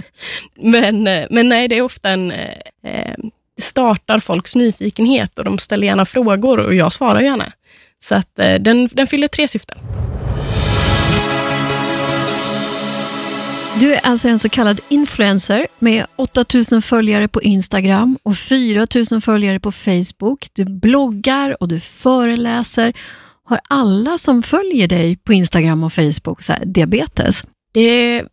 men, 0.55 1.07
eh, 1.07 1.27
men 1.31 1.49
nej, 1.49 1.69
det 1.69 1.79
är 1.79 1.83
ofta 1.83 2.11
en, 2.11 2.31
eh, 2.31 2.57
eh, 2.83 3.15
startar 3.61 4.19
folks 4.19 4.57
nyfikenhet 4.57 5.39
och 5.39 5.45
de 5.45 5.59
ställer 5.59 5.87
gärna 5.87 6.07
frågor 6.07 6.61
och 6.61 6.75
jag 6.75 6.93
svarar 6.93 7.21
gärna. 7.21 7.53
Så 7.99 8.15
att 8.15 8.39
eh, 8.39 8.55
den, 8.55 8.89
den 8.93 9.07
fyller 9.07 9.29
tre 9.29 9.49
syften. 9.49 9.79
Du 13.81 13.95
är 13.95 14.01
alltså 14.07 14.29
en 14.29 14.39
så 14.39 14.49
kallad 14.49 14.81
influencer 14.89 15.67
med 15.79 16.07
8000 16.17 16.83
följare 16.83 17.29
på 17.29 17.43
Instagram 17.43 18.19
och 18.23 18.37
4000 18.37 19.21
följare 19.21 19.61
på 19.61 19.73
Facebook. 19.73 20.49
Du 20.53 20.65
bloggar 20.65 21.63
och 21.63 21.69
du 21.69 21.81
föreläser. 21.81 22.93
Har 23.45 23.61
alla 23.69 24.19
som 24.19 24.43
följer 24.43 24.89
dig 24.89 25.17
på 25.17 25.33
Instagram 25.33 25.85
och 25.85 25.93
Facebook 25.93 26.43
så 26.43 26.55
diabetes? 26.65 27.45
Det 27.73 28.25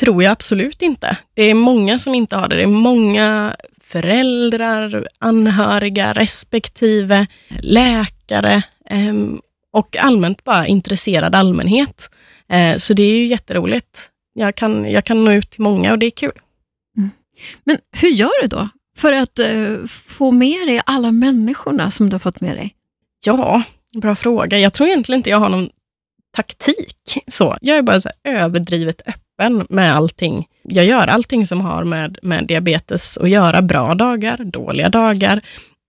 tror 0.00 0.22
jag 0.22 0.32
absolut 0.32 0.82
inte. 0.82 1.16
Det 1.34 1.42
är 1.42 1.54
många 1.54 1.98
som 1.98 2.14
inte 2.14 2.36
har 2.36 2.48
det. 2.48 2.56
Det 2.56 2.62
är 2.62 2.66
många 2.66 3.56
föräldrar, 3.80 5.08
anhöriga, 5.18 6.12
respektive 6.12 7.26
läkare 7.60 8.62
ehm, 8.90 9.40
och 9.72 9.96
allmänt 9.96 10.44
bara 10.44 10.66
intresserad 10.66 11.34
allmänhet. 11.34 12.10
Eh, 12.48 12.76
så 12.76 12.94
det 12.94 13.02
är 13.02 13.14
ju 13.14 13.26
jätteroligt 13.26 14.10
jag 14.38 14.54
kan, 14.54 14.90
jag 14.90 15.04
kan 15.04 15.24
nå 15.24 15.32
ut 15.32 15.50
till 15.50 15.62
många 15.62 15.92
och 15.92 15.98
det 15.98 16.06
är 16.06 16.10
kul. 16.10 16.32
Mm. 16.96 17.10
Men 17.64 17.78
hur 17.92 18.08
gör 18.08 18.42
du 18.42 18.48
då 18.48 18.68
för 18.96 19.12
att 19.12 19.38
uh, 19.38 19.86
få 19.86 20.30
med 20.30 20.68
dig 20.68 20.80
alla 20.86 21.12
människorna 21.12 21.90
som 21.90 22.08
du 22.08 22.14
har 22.14 22.18
fått 22.18 22.40
med 22.40 22.56
dig? 22.56 22.74
Ja, 23.24 23.62
bra 23.94 24.14
fråga. 24.14 24.58
Jag 24.58 24.72
tror 24.74 24.88
egentligen 24.88 25.18
inte 25.18 25.30
jag 25.30 25.38
har 25.38 25.48
någon 25.48 25.68
taktik. 26.36 27.18
Så, 27.26 27.56
jag 27.60 27.78
är 27.78 27.82
bara 27.82 28.00
så 28.00 28.10
överdrivet 28.24 29.02
öppen 29.06 29.66
med 29.68 29.96
allting. 29.96 30.46
Jag 30.62 30.84
gör 30.84 31.06
allting 31.06 31.46
som 31.46 31.60
har 31.60 31.84
med, 31.84 32.18
med 32.22 32.46
diabetes 32.46 33.18
att 33.18 33.30
göra. 33.30 33.62
Bra 33.62 33.94
dagar, 33.94 34.44
dåliga 34.44 34.88
dagar, 34.88 35.40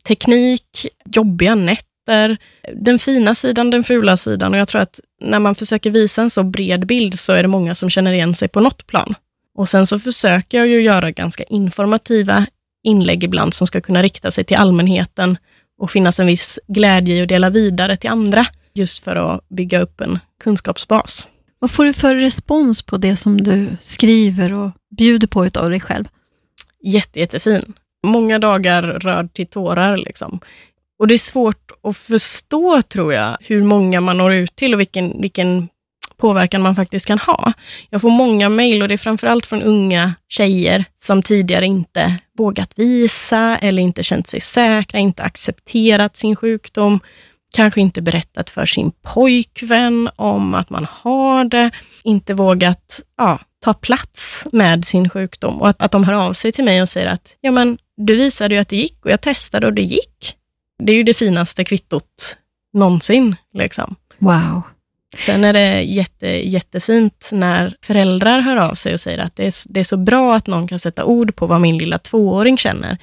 teknik, 0.03 0.87
jobbiga 1.05 1.55
nätter 1.55 1.88
möter 2.09 2.37
den 2.75 2.99
fina 2.99 3.35
sidan, 3.35 3.69
den 3.69 3.83
fula 3.83 4.17
sidan 4.17 4.53
och 4.53 4.59
jag 4.59 4.67
tror 4.67 4.81
att 4.81 4.99
när 5.21 5.39
man 5.39 5.55
försöker 5.55 5.91
visa 5.91 6.21
en 6.21 6.29
så 6.29 6.43
bred 6.43 6.87
bild 6.87 7.19
så 7.19 7.33
är 7.33 7.41
det 7.41 7.47
många 7.47 7.75
som 7.75 7.89
känner 7.89 8.13
igen 8.13 8.35
sig 8.35 8.47
på 8.47 8.59
något 8.59 8.87
plan. 8.87 9.15
Och 9.55 9.69
sen 9.69 9.87
så 9.87 9.99
försöker 9.99 10.57
jag 10.57 10.67
ju 10.67 10.81
göra 10.81 11.11
ganska 11.11 11.43
informativa 11.43 12.45
inlägg 12.83 13.23
ibland 13.23 13.53
som 13.53 13.67
ska 13.67 13.81
kunna 13.81 14.01
rikta 14.01 14.31
sig 14.31 14.43
till 14.43 14.57
allmänheten 14.57 15.37
och 15.79 15.91
finnas 15.91 16.19
en 16.19 16.27
viss 16.27 16.59
glädje 16.67 17.15
i 17.15 17.21
att 17.21 17.29
dela 17.29 17.49
vidare 17.49 17.97
till 17.97 18.09
andra, 18.09 18.45
just 18.73 19.03
för 19.03 19.15
att 19.15 19.49
bygga 19.49 19.81
upp 19.81 20.01
en 20.01 20.19
kunskapsbas. 20.43 21.27
Vad 21.59 21.71
får 21.71 21.85
du 21.85 21.93
för 21.93 22.15
respons 22.15 22.81
på 22.81 22.97
det 22.97 23.15
som 23.15 23.41
du 23.41 23.77
skriver 23.81 24.53
och 24.53 24.71
bjuder 24.97 25.27
på 25.27 25.45
utav 25.45 25.69
dig 25.69 25.79
själv? 25.79 26.05
Jätte, 26.83 27.19
jättefin. 27.19 27.73
Många 28.03 28.39
dagar 28.39 28.81
rörd 28.83 29.33
till 29.33 29.47
tårar. 29.47 29.97
Liksom. 29.97 30.39
Och 30.99 31.07
det 31.07 31.13
är 31.13 31.17
svårt 31.17 31.68
att 31.89 31.97
förstå, 31.97 32.81
tror 32.81 33.13
jag, 33.13 33.37
hur 33.39 33.63
många 33.63 34.01
man 34.01 34.17
når 34.17 34.33
ut 34.33 34.55
till 34.55 34.73
och 34.73 34.79
vilken, 34.79 35.21
vilken 35.21 35.67
påverkan 36.17 36.61
man 36.61 36.75
faktiskt 36.75 37.05
kan 37.05 37.19
ha. 37.19 37.53
Jag 37.89 38.01
får 38.01 38.09
många 38.09 38.49
mejl 38.49 38.81
och 38.81 38.87
det 38.87 38.95
är 38.95 38.97
framförallt 38.97 39.45
från 39.45 39.61
unga 39.61 40.13
tjejer 40.27 40.85
som 41.03 41.21
tidigare 41.21 41.65
inte 41.65 42.15
vågat 42.37 42.71
visa 42.75 43.57
eller 43.61 43.83
inte 43.83 44.03
känt 44.03 44.27
sig 44.27 44.41
säkra, 44.41 44.99
inte 44.99 45.23
accepterat 45.23 46.17
sin 46.17 46.35
sjukdom, 46.35 46.99
kanske 47.55 47.81
inte 47.81 48.01
berättat 48.01 48.49
för 48.49 48.65
sin 48.65 48.91
pojkvän 49.01 50.09
om 50.15 50.53
att 50.53 50.69
man 50.69 50.87
har 50.91 51.45
det, 51.45 51.71
inte 52.03 52.33
vågat 52.33 53.01
ja, 53.17 53.39
ta 53.63 53.73
plats 53.73 54.47
med 54.51 54.85
sin 54.85 55.09
sjukdom 55.09 55.61
och 55.61 55.69
att, 55.69 55.81
att 55.81 55.91
de 55.91 56.03
hör 56.03 56.13
av 56.13 56.33
sig 56.33 56.51
till 56.51 56.63
mig 56.63 56.81
och 56.81 56.89
säger 56.89 57.07
att 57.07 57.35
ja, 57.41 57.51
men 57.51 57.77
du 57.97 58.15
visade 58.15 58.55
ju 58.55 58.61
att 58.61 58.69
det 58.69 58.75
gick 58.75 59.05
och 59.05 59.11
jag 59.11 59.21
testade 59.21 59.67
och 59.67 59.73
det 59.73 59.81
gick. 59.81 60.35
Det 60.79 60.93
är 60.93 60.97
ju 60.97 61.03
det 61.03 61.13
finaste 61.13 61.63
kvittot 61.63 62.37
någonsin. 62.73 63.35
Liksom. 63.53 63.95
Wow. 64.17 64.61
Sen 65.17 65.43
är 65.43 65.53
det 65.53 65.81
jätte, 65.81 66.27
jättefint 66.27 67.29
när 67.31 67.77
föräldrar 67.81 68.39
hör 68.39 68.57
av 68.57 68.75
sig 68.75 68.93
och 68.93 68.99
säger 68.99 69.17
att 69.17 69.35
det 69.35 69.45
är, 69.45 69.53
det 69.73 69.79
är 69.79 69.83
så 69.83 69.97
bra 69.97 70.35
att 70.35 70.47
någon 70.47 70.67
kan 70.67 70.79
sätta 70.79 71.05
ord 71.05 71.35
på 71.35 71.47
vad 71.47 71.61
min 71.61 71.77
lilla 71.77 71.99
tvååring 71.99 72.57
känner, 72.57 72.97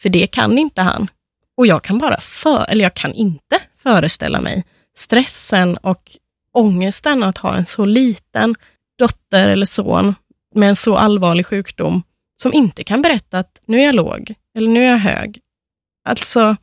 för 0.00 0.08
det 0.08 0.26
kan 0.26 0.58
inte 0.58 0.82
han. 0.82 1.08
Och 1.56 1.66
jag 1.66 1.82
kan 1.82 1.98
bara 1.98 2.20
för, 2.20 2.66
eller 2.68 2.82
jag 2.82 2.94
kan 2.94 3.12
inte 3.12 3.58
föreställa 3.82 4.40
mig 4.40 4.64
stressen 4.96 5.76
och 5.76 6.02
ångesten 6.52 7.22
att 7.22 7.38
ha 7.38 7.54
en 7.54 7.66
så 7.66 7.84
liten 7.84 8.54
dotter 8.98 9.48
eller 9.48 9.66
son 9.66 10.14
med 10.54 10.68
en 10.68 10.76
så 10.76 10.96
allvarlig 10.96 11.46
sjukdom 11.46 12.02
som 12.36 12.52
inte 12.52 12.84
kan 12.84 13.02
berätta 13.02 13.38
att 13.38 13.60
nu 13.66 13.80
är 13.80 13.84
jag 13.84 13.94
låg 13.94 14.34
eller 14.54 14.68
nu 14.68 14.84
är 14.84 14.90
jag 14.90 14.98
hög. 14.98 15.40
Alltså, 16.04 16.56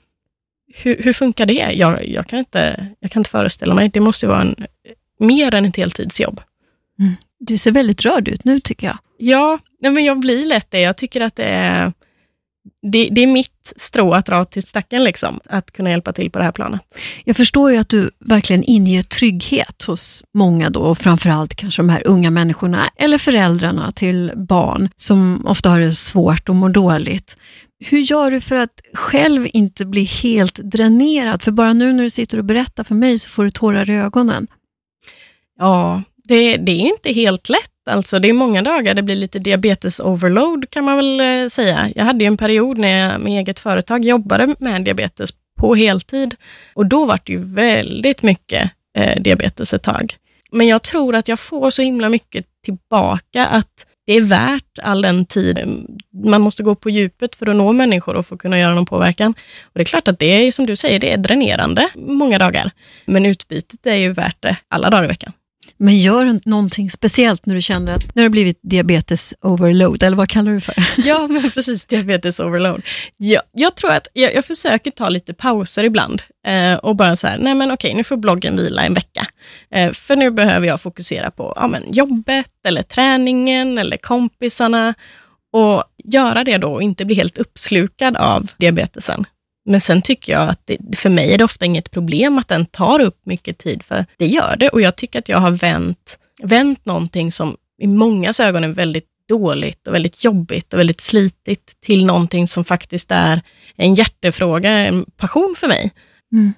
hur, 0.73 1.03
hur 1.03 1.13
funkar 1.13 1.45
det? 1.45 1.71
Jag, 1.73 2.07
jag, 2.07 2.27
kan 2.27 2.39
inte, 2.39 2.87
jag 2.99 3.11
kan 3.11 3.19
inte 3.19 3.29
föreställa 3.29 3.73
mig. 3.73 3.89
Det 3.89 3.99
måste 3.99 4.27
vara 4.27 4.41
en, 4.41 4.55
mer 5.19 5.53
än 5.53 5.65
ett 5.65 5.75
heltidsjobb. 5.75 6.41
Mm. 6.99 7.15
Du 7.39 7.57
ser 7.57 7.71
väldigt 7.71 8.05
rörd 8.05 8.27
ut 8.27 8.45
nu, 8.45 8.59
tycker 8.59 8.87
jag. 8.87 8.97
Ja, 9.17 9.59
men 9.79 10.05
jag 10.05 10.19
blir 10.19 10.45
lätt 10.45 10.71
det. 10.71 10.79
Jag 10.79 10.97
tycker 10.97 11.21
att 11.21 11.35
det 11.35 11.43
är, 11.43 11.93
det, 12.91 13.09
det, 13.11 13.23
är 13.23 13.27
mitt 13.27 13.73
strå 13.75 14.13
att 14.13 14.25
dra 14.25 14.45
till 14.45 14.63
stacken, 14.63 15.03
liksom, 15.03 15.39
att 15.49 15.71
kunna 15.71 15.89
hjälpa 15.89 16.13
till 16.13 16.31
på 16.31 16.39
det 16.39 16.45
här 16.45 16.51
planet. 16.51 16.81
Jag 17.25 17.35
förstår 17.35 17.71
ju 17.71 17.77
att 17.77 17.89
du 17.89 18.11
verkligen 18.19 18.63
inger 18.63 19.03
trygghet 19.03 19.83
hos 19.83 20.23
många 20.33 20.69
då, 20.69 20.79
och 20.79 20.97
framförallt 20.97 21.55
kanske 21.55 21.81
de 21.81 21.89
här 21.89 22.07
unga 22.07 22.31
människorna, 22.31 22.89
eller 22.95 23.17
föräldrarna 23.17 23.91
till 23.91 24.31
barn, 24.35 24.89
som 24.97 25.45
ofta 25.45 25.69
har 25.69 25.79
det 25.79 25.93
svårt 25.93 26.49
och 26.49 26.55
mår 26.55 26.69
dåligt. 26.69 27.37
Hur 27.85 27.99
gör 27.99 28.31
du 28.31 28.41
för 28.41 28.55
att 28.55 28.81
själv 28.93 29.47
inte 29.53 29.85
bli 29.85 30.03
helt 30.03 30.55
dränerad? 30.55 31.43
För 31.43 31.51
bara 31.51 31.73
nu 31.73 31.93
när 31.93 32.03
du 32.03 32.09
sitter 32.09 32.37
och 32.37 32.45
berättar 32.45 32.83
för 32.83 32.95
mig 32.95 33.17
så 33.17 33.29
får 33.29 33.43
du 33.43 33.49
tårar 33.49 33.89
i 33.89 33.93
ögonen. 33.93 34.47
Ja, 35.59 36.03
det, 36.23 36.57
det 36.57 36.71
är 36.71 36.87
inte 36.87 37.13
helt 37.13 37.49
lätt. 37.49 37.69
Alltså, 37.89 38.19
det 38.19 38.29
är 38.29 38.33
många 38.33 38.61
dagar 38.61 38.93
det 38.93 39.03
blir 39.03 39.15
lite 39.15 39.39
diabetes 39.39 39.99
overload 39.99 40.69
kan 40.69 40.83
man 40.83 40.97
väl 40.97 41.19
eh, 41.19 41.49
säga. 41.49 41.91
Jag 41.95 42.03
hade 42.03 42.23
ju 42.23 42.27
en 42.27 42.37
period 42.37 42.77
när 42.77 42.97
jag 42.97 43.21
med 43.21 43.39
eget 43.39 43.59
företag 43.59 44.05
jobbade 44.05 44.55
med 44.59 44.83
diabetes 44.83 45.29
på 45.57 45.75
heltid 45.75 46.35
och 46.73 46.85
då 46.85 47.05
var 47.05 47.19
det 47.23 47.33
ju 47.33 47.39
väldigt 47.43 48.21
mycket 48.23 48.71
eh, 48.97 49.21
diabetes 49.21 49.73
ett 49.73 49.83
tag. 49.83 50.15
Men 50.51 50.67
jag 50.67 50.81
tror 50.83 51.15
att 51.15 51.27
jag 51.27 51.39
får 51.39 51.69
så 51.69 51.81
himla 51.81 52.09
mycket 52.09 52.45
tillbaka 52.63 53.45
att 53.45 53.85
det 54.05 54.13
är 54.13 54.21
värt 54.21 54.79
all 54.83 55.01
den 55.01 55.25
tid. 55.25 55.57
Eh, 55.57 55.65
man 56.23 56.41
måste 56.41 56.63
gå 56.63 56.75
på 56.75 56.89
djupet 56.89 57.35
för 57.35 57.49
att 57.49 57.55
nå 57.55 57.71
människor 57.71 58.15
och 58.15 58.25
få 58.25 58.37
kunna 58.37 58.59
göra 58.59 58.73
någon 58.73 58.85
påverkan. 58.85 59.31
Och 59.63 59.71
Det 59.73 59.81
är 59.81 59.85
klart 59.85 60.07
att 60.07 60.19
det 60.19 60.25
är, 60.25 60.51
som 60.51 60.65
du 60.65 60.75
säger, 60.75 60.99
det 60.99 61.13
är 61.13 61.17
dränerande 61.17 61.89
många 61.95 62.37
dagar. 62.39 62.71
Men 63.05 63.25
utbytet 63.25 63.85
är 63.85 63.95
ju 63.95 64.13
värt 64.13 64.37
det 64.39 64.57
alla 64.67 64.89
dagar 64.89 65.03
i 65.03 65.07
veckan. 65.07 65.33
Men 65.77 65.99
gör 65.99 66.25
du 66.25 66.39
någonting 66.45 66.89
speciellt 66.89 67.45
när 67.45 67.55
du 67.55 67.61
känner 67.61 67.91
att 67.91 68.15
nu 68.15 68.21
har 68.21 68.23
det 68.23 68.29
blivit 68.29 68.59
diabetes 68.61 69.33
overload, 69.41 70.03
eller 70.03 70.17
vad 70.17 70.29
kallar 70.29 70.51
du 70.51 70.57
det 70.57 70.61
för? 70.61 70.75
Ja, 70.97 71.27
men 71.27 71.51
precis, 71.51 71.85
diabetes 71.85 72.39
overload. 72.39 72.81
Ja, 73.17 73.41
jag 73.51 73.75
tror 73.75 73.91
att 73.91 74.07
jag, 74.13 74.35
jag 74.35 74.45
försöker 74.45 74.91
ta 74.91 75.09
lite 75.09 75.33
pauser 75.33 75.83
ibland 75.83 76.21
eh, 76.47 76.73
och 76.73 76.95
bara 76.95 77.15
så 77.15 77.27
här, 77.27 77.37
nej 77.37 77.55
men 77.55 77.71
okej, 77.71 77.93
nu 77.93 78.03
får 78.03 78.17
bloggen 78.17 78.55
vila 78.55 78.83
en 78.83 78.93
vecka. 78.93 79.27
Eh, 79.71 79.91
för 79.91 80.15
nu 80.15 80.31
behöver 80.31 80.67
jag 80.67 80.81
fokusera 80.81 81.31
på 81.31 81.53
ja, 81.55 81.67
men 81.67 81.91
jobbet, 81.91 82.51
eller 82.67 82.83
träningen, 82.83 83.77
eller 83.77 83.97
kompisarna 83.97 84.93
och 85.53 85.83
göra 86.03 86.43
det 86.43 86.57
då 86.57 86.73
och 86.73 86.81
inte 86.83 87.05
bli 87.05 87.15
helt 87.15 87.37
uppslukad 87.37 88.17
av 88.17 88.51
diabetesen. 88.57 89.25
Men 89.65 89.81
sen 89.81 90.01
tycker 90.01 90.33
jag 90.33 90.49
att 90.49 90.61
det, 90.65 90.97
för 90.97 91.09
mig 91.09 91.33
är 91.33 91.37
det 91.37 91.43
ofta 91.43 91.65
inget 91.65 91.91
problem 91.91 92.37
att 92.37 92.47
den 92.47 92.65
tar 92.65 92.99
upp 92.99 93.25
mycket 93.25 93.57
tid, 93.57 93.83
för 93.83 94.05
det 94.17 94.27
gör 94.27 94.55
det. 94.55 94.69
Och 94.69 94.81
jag 94.81 94.95
tycker 94.95 95.19
att 95.19 95.29
jag 95.29 95.37
har 95.37 95.51
vänt, 95.51 96.19
vänt 96.43 96.85
någonting 96.85 97.31
som 97.31 97.57
i 97.81 97.87
många 97.87 98.33
ögon 98.39 98.63
är 98.63 98.67
väldigt 98.67 99.07
dåligt 99.27 99.87
och 99.87 99.93
väldigt 99.93 100.23
jobbigt 100.23 100.73
och 100.73 100.79
väldigt 100.79 101.01
slitigt 101.01 101.81
till 101.81 102.05
någonting 102.05 102.47
som 102.47 102.65
faktiskt 102.65 103.11
är 103.11 103.41
en 103.75 103.95
hjärtefråga, 103.95 104.71
en 104.71 105.05
passion 105.17 105.55
för 105.57 105.67
mig. 105.67 105.91
Mm. 106.33 106.53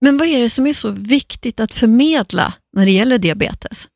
Men 0.00 0.18
vad 0.18 0.28
är 0.28 0.40
det 0.40 0.50
som 0.50 0.66
är 0.66 0.72
så 0.72 0.90
viktigt 0.90 1.60
att 1.60 1.74
förmedla 1.74 2.54
när 2.76 2.86
det 2.86 2.92
gäller 2.92 3.18
diabetes? 3.18 3.88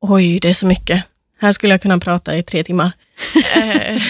Oj, 0.00 0.40
det 0.40 0.48
är 0.48 0.54
så 0.54 0.66
mycket. 0.66 1.04
Här 1.38 1.52
skulle 1.52 1.74
jag 1.74 1.82
kunna 1.82 1.98
prata 1.98 2.36
i 2.36 2.42
tre 2.42 2.64
timmar. 2.64 2.92
Eh, 3.56 4.02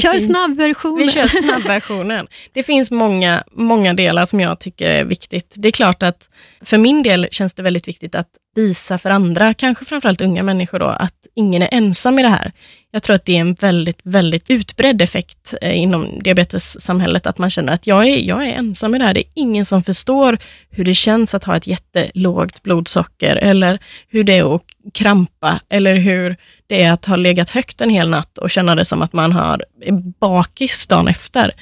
kör 0.00 0.12
finns, 0.12 0.26
snabbversionen. 0.26 1.06
Vi 1.06 1.08
kör 1.08 1.26
snabbversionen. 1.26 2.26
Det 2.52 2.62
finns 2.62 2.90
många, 2.90 3.44
många 3.52 3.94
delar 3.94 4.26
som 4.26 4.40
jag 4.40 4.60
tycker 4.60 4.90
är 4.90 5.04
viktigt. 5.04 5.52
Det 5.54 5.68
är 5.68 5.72
klart 5.72 6.02
att 6.02 6.28
för 6.64 6.78
min 6.78 7.02
del 7.02 7.28
känns 7.30 7.54
det 7.54 7.62
väldigt 7.62 7.88
viktigt 7.88 8.14
att 8.14 8.28
visa 8.54 8.98
för 8.98 9.10
andra, 9.10 9.54
kanske 9.54 9.84
framförallt 9.84 10.20
unga 10.20 10.42
människor, 10.42 10.78
då, 10.78 10.86
att 10.86 11.26
ingen 11.34 11.62
är 11.62 11.68
ensam 11.72 12.18
i 12.18 12.22
det 12.22 12.28
här. 12.28 12.52
Jag 12.94 13.02
tror 13.02 13.16
att 13.16 13.24
det 13.24 13.36
är 13.36 13.40
en 13.40 13.54
väldigt, 13.54 14.00
väldigt 14.02 14.50
utbredd 14.50 15.02
effekt 15.02 15.54
eh, 15.62 15.78
inom 15.78 16.22
diabetessamhället, 16.22 17.26
att 17.26 17.38
man 17.38 17.50
känner 17.50 17.72
att 17.72 17.86
jag 17.86 18.06
är, 18.08 18.16
jag 18.16 18.46
är 18.46 18.52
ensam 18.52 18.94
i 18.94 18.98
det 18.98 19.04
här. 19.04 19.14
Det 19.14 19.20
är 19.20 19.30
ingen 19.34 19.64
som 19.64 19.82
förstår 19.82 20.38
hur 20.70 20.84
det 20.84 20.94
känns 20.94 21.34
att 21.34 21.44
ha 21.44 21.56
ett 21.56 21.66
jättelågt 21.66 22.62
blodsocker, 22.62 23.36
eller 23.36 23.78
hur 24.08 24.24
det 24.24 24.38
är 24.38 24.54
att 24.54 24.62
krampa, 24.92 25.60
eller 25.68 25.96
hur 25.96 26.36
det 26.66 26.82
är 26.82 26.92
att 26.92 27.04
ha 27.04 27.16
legat 27.16 27.50
högt 27.50 27.80
en 27.80 27.90
hel 27.90 28.10
natt 28.10 28.38
och 28.38 28.50
känna 28.50 28.74
det 28.74 28.84
som 28.84 29.02
att 29.02 29.12
man 29.12 29.32
har 29.32 29.64
bakis 30.20 30.86
dagen 30.86 31.08
efter. 31.08 31.52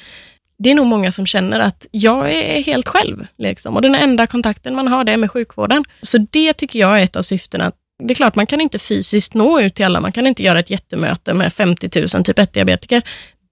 Det 0.57 0.71
är 0.71 0.75
nog 0.75 0.87
många 0.87 1.11
som 1.11 1.25
känner 1.25 1.59
att 1.59 1.85
jag 1.91 2.33
är 2.33 2.63
helt 2.63 2.87
själv 2.87 3.27
liksom, 3.37 3.75
och 3.75 3.81
den 3.81 3.95
enda 3.95 4.27
kontakten 4.27 4.75
man 4.75 4.87
har 4.87 5.03
det 5.03 5.11
är 5.13 5.17
med 5.17 5.31
sjukvården. 5.31 5.83
Så 6.01 6.17
det 6.17 6.53
tycker 6.53 6.79
jag 6.79 6.99
är 6.99 7.03
ett 7.03 7.15
av 7.15 7.21
syftena. 7.21 7.71
Det 8.03 8.13
är 8.13 8.15
klart, 8.15 8.35
man 8.35 8.45
kan 8.45 8.61
inte 8.61 8.79
fysiskt 8.79 9.33
nå 9.33 9.61
ut 9.61 9.75
till 9.75 9.85
alla. 9.85 10.01
Man 10.01 10.11
kan 10.11 10.27
inte 10.27 10.43
göra 10.43 10.59
ett 10.59 10.69
jättemöte 10.69 11.33
med 11.33 11.53
50 11.53 11.99
000 11.99 12.23
typ 12.23 12.39
1-diabetiker. 12.39 13.01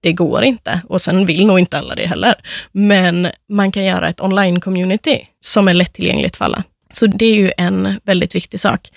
Det 0.00 0.12
går 0.12 0.42
inte 0.42 0.80
och 0.88 1.00
sen 1.00 1.26
vill 1.26 1.46
nog 1.46 1.58
inte 1.58 1.78
alla 1.78 1.94
det 1.94 2.06
heller. 2.06 2.34
Men 2.72 3.28
man 3.48 3.72
kan 3.72 3.84
göra 3.84 4.08
ett 4.08 4.20
online-community 4.20 5.18
som 5.40 5.68
är 5.68 5.74
lättillgängligt 5.74 6.36
för 6.36 6.44
alla. 6.44 6.62
Så 6.90 7.06
det 7.06 7.26
är 7.26 7.34
ju 7.34 7.52
en 7.56 8.00
väldigt 8.04 8.34
viktig 8.34 8.60
sak. 8.60 8.90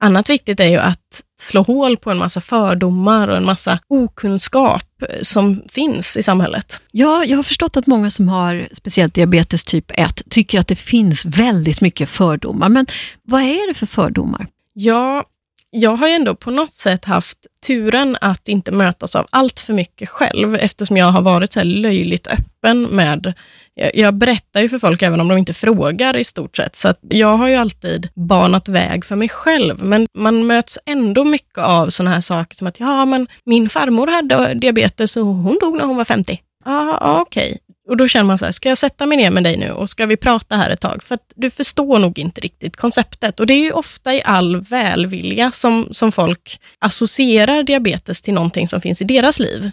Annat 0.00 0.30
viktigt 0.30 0.60
är 0.60 0.68
ju 0.68 0.76
att 0.76 1.22
slå 1.40 1.62
hål 1.62 1.96
på 1.96 2.10
en 2.10 2.18
massa 2.18 2.40
fördomar 2.40 3.28
och 3.28 3.36
en 3.36 3.44
massa 3.44 3.78
okunskap 3.88 4.82
som 5.22 5.62
finns 5.68 6.16
i 6.16 6.22
samhället. 6.22 6.80
Ja, 6.90 7.24
jag 7.24 7.36
har 7.36 7.42
förstått 7.42 7.76
att 7.76 7.86
många 7.86 8.10
som 8.10 8.28
har 8.28 8.68
speciellt 8.72 9.14
diabetes 9.14 9.64
typ 9.64 9.90
1 9.94 10.22
tycker 10.30 10.58
att 10.58 10.68
det 10.68 10.76
finns 10.76 11.24
väldigt 11.24 11.80
mycket 11.80 12.10
fördomar. 12.10 12.68
Men 12.68 12.86
vad 13.22 13.42
är 13.42 13.68
det 13.68 13.74
för 13.74 13.86
fördomar? 13.86 14.46
Ja, 14.74 15.24
jag 15.70 15.96
har 15.96 16.08
ju 16.08 16.14
ändå 16.14 16.34
på 16.34 16.50
något 16.50 16.72
sätt 16.72 17.04
haft 17.04 17.38
turen 17.66 18.16
att 18.20 18.48
inte 18.48 18.72
mötas 18.72 19.16
av 19.16 19.26
allt 19.30 19.60
för 19.60 19.72
mycket 19.72 20.08
själv, 20.08 20.54
eftersom 20.54 20.96
jag 20.96 21.06
har 21.06 21.22
varit 21.22 21.52
så 21.52 21.62
löjligt 21.62 22.26
öppen 22.26 22.82
med 22.82 23.34
jag, 23.74 23.96
jag 23.96 24.14
berättar 24.14 24.60
ju 24.60 24.68
för 24.68 24.78
folk 24.78 25.02
även 25.02 25.20
om 25.20 25.28
de 25.28 25.38
inte 25.38 25.52
frågar 25.52 26.16
i 26.16 26.24
stort 26.24 26.56
sett, 26.56 26.76
så 26.76 26.94
jag 27.00 27.36
har 27.36 27.48
ju 27.48 27.54
alltid 27.54 28.08
banat 28.14 28.68
väg 28.68 29.04
för 29.04 29.16
mig 29.16 29.28
själv, 29.28 29.84
men 29.84 30.06
man 30.14 30.46
möts 30.46 30.78
ändå 30.86 31.24
mycket 31.24 31.58
av 31.58 31.90
sådana 31.90 32.14
här 32.14 32.20
saker 32.20 32.56
som 32.56 32.66
att 32.66 32.80
ja, 32.80 33.04
men 33.04 33.28
min 33.44 33.68
farmor 33.68 34.06
hade 34.06 34.54
diabetes 34.54 35.16
och 35.16 35.26
hon 35.26 35.58
dog 35.60 35.76
när 35.76 35.84
hon 35.84 35.96
var 35.96 36.04
50. 36.04 36.40
Ja, 36.64 36.98
ah, 37.00 37.20
okej. 37.20 37.46
Okay. 37.48 37.58
Och 37.88 37.96
då 37.96 38.08
känner 38.08 38.24
man 38.24 38.38
så 38.38 38.44
här, 38.44 38.52
ska 38.52 38.68
jag 38.68 38.78
sätta 38.78 39.06
mig 39.06 39.18
ner 39.18 39.30
med 39.30 39.44
dig 39.44 39.56
nu 39.56 39.70
och 39.70 39.90
ska 39.90 40.06
vi 40.06 40.16
prata 40.16 40.56
här 40.56 40.70
ett 40.70 40.80
tag? 40.80 41.02
För 41.02 41.14
att 41.14 41.32
du 41.34 41.50
förstår 41.50 41.98
nog 41.98 42.18
inte 42.18 42.40
riktigt 42.40 42.76
konceptet. 42.76 43.40
Och 43.40 43.46
det 43.46 43.54
är 43.54 43.58
ju 43.58 43.72
ofta 43.72 44.14
i 44.14 44.22
all 44.24 44.60
välvilja 44.60 45.52
som, 45.52 45.88
som 45.90 46.12
folk 46.12 46.60
associerar 46.78 47.62
diabetes 47.62 48.22
till 48.22 48.34
någonting 48.34 48.68
som 48.68 48.80
finns 48.80 49.02
i 49.02 49.04
deras 49.04 49.38
liv. 49.38 49.70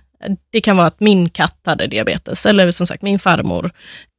Det 0.50 0.62
kan 0.62 0.78
vara 0.78 0.88
att 0.88 1.00
min 1.00 1.30
katt 1.30 1.60
hade 1.66 1.88
diabetes, 1.88 2.46
eller 2.46 2.72
som 2.72 2.88
sagt 2.88 3.02
min 3.02 3.20
farmor. 3.20 3.72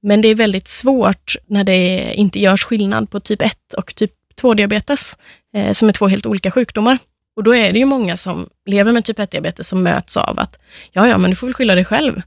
Men 0.03 0.21
det 0.21 0.29
är 0.29 0.35
väldigt 0.35 0.69
svårt 0.69 1.37
när 1.47 1.65
det 1.65 2.13
inte 2.15 2.41
görs 2.41 2.65
skillnad 2.65 3.11
på 3.11 3.21
typ 3.21 3.43
1 3.43 3.75
och 3.77 3.95
typ 3.95 4.13
2-diabetes, 4.41 5.17
eh, 5.57 5.73
som 5.73 5.89
är 5.89 5.93
två 5.93 6.09
helt 6.09 6.27
olika 6.27 6.51
sjukdomar. 6.51 6.99
Och 7.37 7.45
då 7.45 7.55
är 7.55 7.73
det 7.73 7.79
ju 7.79 7.85
många 7.85 8.17
som 8.17 8.49
lever 8.67 8.93
med 8.93 9.05
typ 9.05 9.19
1-diabetes 9.19 9.69
som 9.69 9.83
möts 9.83 10.17
av 10.17 10.39
att, 10.39 10.59
ja, 10.93 11.09
ja, 11.09 11.19
men 11.19 11.31
du 11.31 11.37
får 11.37 11.47
väl 11.47 11.55
skylla 11.55 11.75
dig 11.75 11.85
själv. 11.85 12.23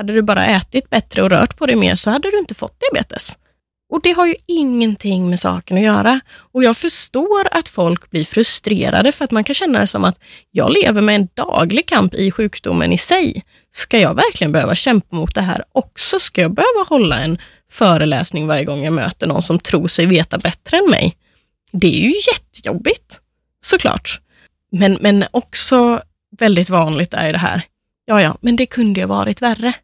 Hade 0.00 0.12
du 0.12 0.22
bara 0.22 0.46
ätit 0.46 0.90
bättre 0.90 1.22
och 1.22 1.30
rört 1.30 1.56
på 1.56 1.66
dig 1.66 1.76
mer 1.76 1.94
så 1.94 2.10
hade 2.10 2.30
du 2.30 2.38
inte 2.38 2.54
fått 2.54 2.80
diabetes. 2.80 3.38
Och 3.90 4.02
det 4.02 4.12
har 4.12 4.26
ju 4.26 4.34
ingenting 4.46 5.30
med 5.30 5.40
saken 5.40 5.76
att 5.76 5.82
göra. 5.82 6.20
Och 6.30 6.64
jag 6.64 6.76
förstår 6.76 7.48
att 7.50 7.68
folk 7.68 8.10
blir 8.10 8.24
frustrerade 8.24 9.12
för 9.12 9.24
att 9.24 9.30
man 9.30 9.44
kan 9.44 9.54
känna 9.54 9.80
det 9.80 9.86
som 9.86 10.04
att 10.04 10.18
jag 10.50 10.72
lever 10.72 11.00
med 11.00 11.14
en 11.14 11.28
daglig 11.34 11.86
kamp 11.86 12.14
i 12.14 12.30
sjukdomen 12.30 12.92
i 12.92 12.98
sig. 12.98 13.44
Ska 13.70 13.98
jag 13.98 14.14
verkligen 14.14 14.52
behöva 14.52 14.74
kämpa 14.74 15.16
mot 15.16 15.34
det 15.34 15.40
här 15.40 15.64
också? 15.72 16.18
Ska 16.18 16.40
jag 16.40 16.54
behöva 16.54 16.84
hålla 16.88 17.20
en 17.20 17.38
föreläsning 17.70 18.46
varje 18.46 18.64
gång 18.64 18.84
jag 18.84 18.92
möter 18.92 19.26
någon 19.26 19.42
som 19.42 19.58
tror 19.58 19.88
sig 19.88 20.06
veta 20.06 20.38
bättre 20.38 20.76
än 20.76 20.90
mig? 20.90 21.16
Det 21.72 21.96
är 21.96 22.00
ju 22.00 22.14
jättejobbigt, 22.32 23.20
såklart. 23.60 24.20
Men, 24.72 24.98
men 25.00 25.24
också 25.30 26.02
väldigt 26.38 26.70
vanligt 26.70 27.14
är 27.14 27.32
det 27.32 27.38
här, 27.38 27.62
ja, 28.04 28.22
ja, 28.22 28.36
men 28.40 28.56
det 28.56 28.66
kunde 28.66 29.00
ju 29.00 29.06
varit 29.06 29.42
värre. 29.42 29.74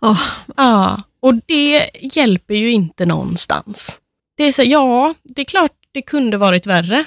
Oh. 0.00 0.22
Ja, 0.56 1.02
och 1.20 1.34
det 1.34 1.90
hjälper 2.00 2.54
ju 2.54 2.70
inte 2.70 3.06
någonstans. 3.06 4.00
Det 4.36 4.44
är 4.44 4.52
så, 4.52 4.62
ja, 4.62 5.14
det 5.22 5.40
är 5.40 5.44
klart 5.44 5.72
det 5.92 6.02
kunde 6.02 6.36
varit 6.36 6.66
värre. 6.66 7.04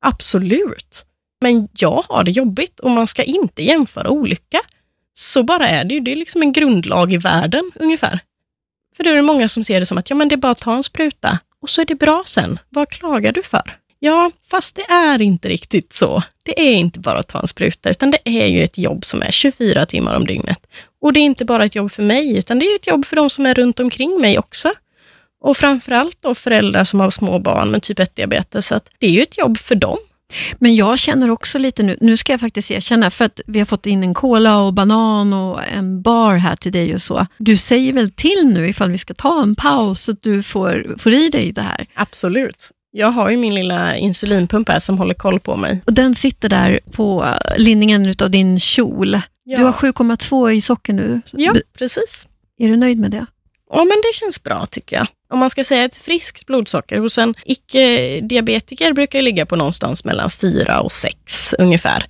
Absolut. 0.00 1.06
Men 1.40 1.68
jag 1.72 2.04
har 2.08 2.24
det 2.24 2.30
jobbigt 2.30 2.80
och 2.80 2.90
man 2.90 3.06
ska 3.06 3.22
inte 3.22 3.62
jämföra 3.62 4.10
olycka. 4.10 4.60
Så 5.14 5.42
bara 5.42 5.68
är 5.68 5.84
det 5.84 5.94
ju. 5.94 6.00
Det 6.00 6.12
är 6.12 6.16
liksom 6.16 6.42
en 6.42 6.52
grundlag 6.52 7.12
i 7.12 7.16
världen 7.16 7.70
ungefär. 7.74 8.20
För 8.96 9.04
då 9.04 9.10
är 9.10 9.14
det 9.14 9.22
många 9.22 9.48
som 9.48 9.64
ser 9.64 9.80
det 9.80 9.86
som 9.86 9.98
att 9.98 10.10
ja, 10.10 10.16
men 10.16 10.28
det 10.28 10.34
är 10.34 10.36
bara 10.36 10.52
att 10.52 10.60
ta 10.60 10.74
en 10.74 10.82
spruta 10.82 11.38
och 11.60 11.70
så 11.70 11.80
är 11.80 11.84
det 11.84 11.94
bra 11.94 12.22
sen. 12.26 12.58
Vad 12.68 12.88
klagar 12.88 13.32
du 13.32 13.42
för? 13.42 13.78
Ja, 14.06 14.30
fast 14.50 14.76
det 14.76 14.82
är 14.82 15.22
inte 15.22 15.48
riktigt 15.48 15.92
så. 15.92 16.22
Det 16.42 16.60
är 16.60 16.74
inte 16.74 17.00
bara 17.00 17.18
att 17.18 17.28
ta 17.28 17.40
en 17.40 17.46
spruta, 17.46 17.90
utan 17.90 18.10
det 18.10 18.18
är 18.24 18.46
ju 18.46 18.62
ett 18.62 18.78
jobb 18.78 19.04
som 19.04 19.22
är 19.22 19.30
24 19.30 19.86
timmar 19.86 20.16
om 20.16 20.26
dygnet. 20.26 20.66
Och 21.02 21.12
det 21.12 21.20
är 21.20 21.24
inte 21.24 21.44
bara 21.44 21.64
ett 21.64 21.74
jobb 21.74 21.92
för 21.92 22.02
mig, 22.02 22.38
utan 22.38 22.58
det 22.58 22.66
är 22.66 22.74
ett 22.74 22.86
jobb 22.86 23.06
för 23.06 23.16
de 23.16 23.30
som 23.30 23.46
är 23.46 23.54
runt 23.54 23.80
omkring 23.80 24.20
mig 24.20 24.38
också. 24.38 24.72
Och 25.40 25.56
framförallt 25.56 26.16
då 26.20 26.34
föräldrar 26.34 26.84
som 26.84 27.00
har 27.00 27.10
små 27.10 27.38
barn 27.38 27.70
med 27.70 27.82
typ 27.82 27.98
1-diabetes, 27.98 28.60
så 28.66 28.80
det 28.98 29.06
är 29.06 29.10
ju 29.10 29.22
ett 29.22 29.38
jobb 29.38 29.58
för 29.58 29.74
dem. 29.74 29.98
Men 30.58 30.76
jag 30.76 30.98
känner 30.98 31.30
också 31.30 31.58
lite 31.58 31.82
nu, 31.82 31.98
nu 32.00 32.16
ska 32.16 32.32
jag 32.32 32.40
faktiskt 32.40 32.70
erkänna, 32.70 33.10
för 33.10 33.24
att 33.24 33.40
vi 33.46 33.58
har 33.58 33.66
fått 33.66 33.86
in 33.86 34.02
en 34.02 34.14
cola 34.14 34.58
och 34.58 34.72
banan 34.72 35.32
och 35.32 35.60
en 35.64 36.02
bar 36.02 36.36
här 36.36 36.56
till 36.56 36.72
dig 36.72 36.94
och 36.94 37.02
så. 37.02 37.26
Du 37.38 37.56
säger 37.56 37.92
väl 37.92 38.10
till 38.10 38.50
nu 38.54 38.68
ifall 38.68 38.90
vi 38.90 38.98
ska 38.98 39.14
ta 39.14 39.42
en 39.42 39.54
paus 39.54 40.02
så 40.02 40.12
att 40.12 40.22
du 40.22 40.42
får, 40.42 40.94
får 40.98 41.12
i 41.12 41.28
dig 41.28 41.52
det 41.52 41.62
här? 41.62 41.86
Absolut. 41.94 42.70
Jag 42.98 43.10
har 43.10 43.30
ju 43.30 43.36
min 43.36 43.54
lilla 43.54 43.96
insulinpump 43.96 44.68
här 44.68 44.78
som 44.78 44.98
håller 44.98 45.14
koll 45.14 45.40
på 45.40 45.56
mig. 45.56 45.82
Och 45.86 45.92
den 45.92 46.14
sitter 46.14 46.48
där 46.48 46.80
på 46.92 47.34
linningen 47.56 48.14
av 48.22 48.30
din 48.30 48.60
kjol. 48.60 49.20
Ja. 49.44 49.58
Du 49.58 49.64
har 49.64 49.72
7,2 49.72 50.50
i 50.50 50.60
socker 50.60 50.92
nu. 50.92 51.20
Ja, 51.30 51.54
precis. 51.78 52.26
Är 52.58 52.68
du 52.68 52.76
nöjd 52.76 52.98
med 52.98 53.10
det? 53.10 53.26
Ja, 53.70 53.84
men 53.84 53.96
det 53.96 54.14
känns 54.14 54.42
bra 54.42 54.66
tycker 54.66 54.96
jag. 54.96 55.06
Om 55.30 55.38
man 55.38 55.50
ska 55.50 55.64
säga 55.64 55.84
ett 55.84 55.96
friskt 55.96 56.46
blodsocker 56.46 56.98
hos 56.98 57.18
en 57.18 57.34
icke-diabetiker 57.44 58.92
brukar 58.92 59.22
ligga 59.22 59.46
på 59.46 59.56
någonstans 59.56 60.04
mellan 60.04 60.30
4 60.30 60.80
och 60.80 60.92
6 60.92 61.54
ungefär. 61.58 62.04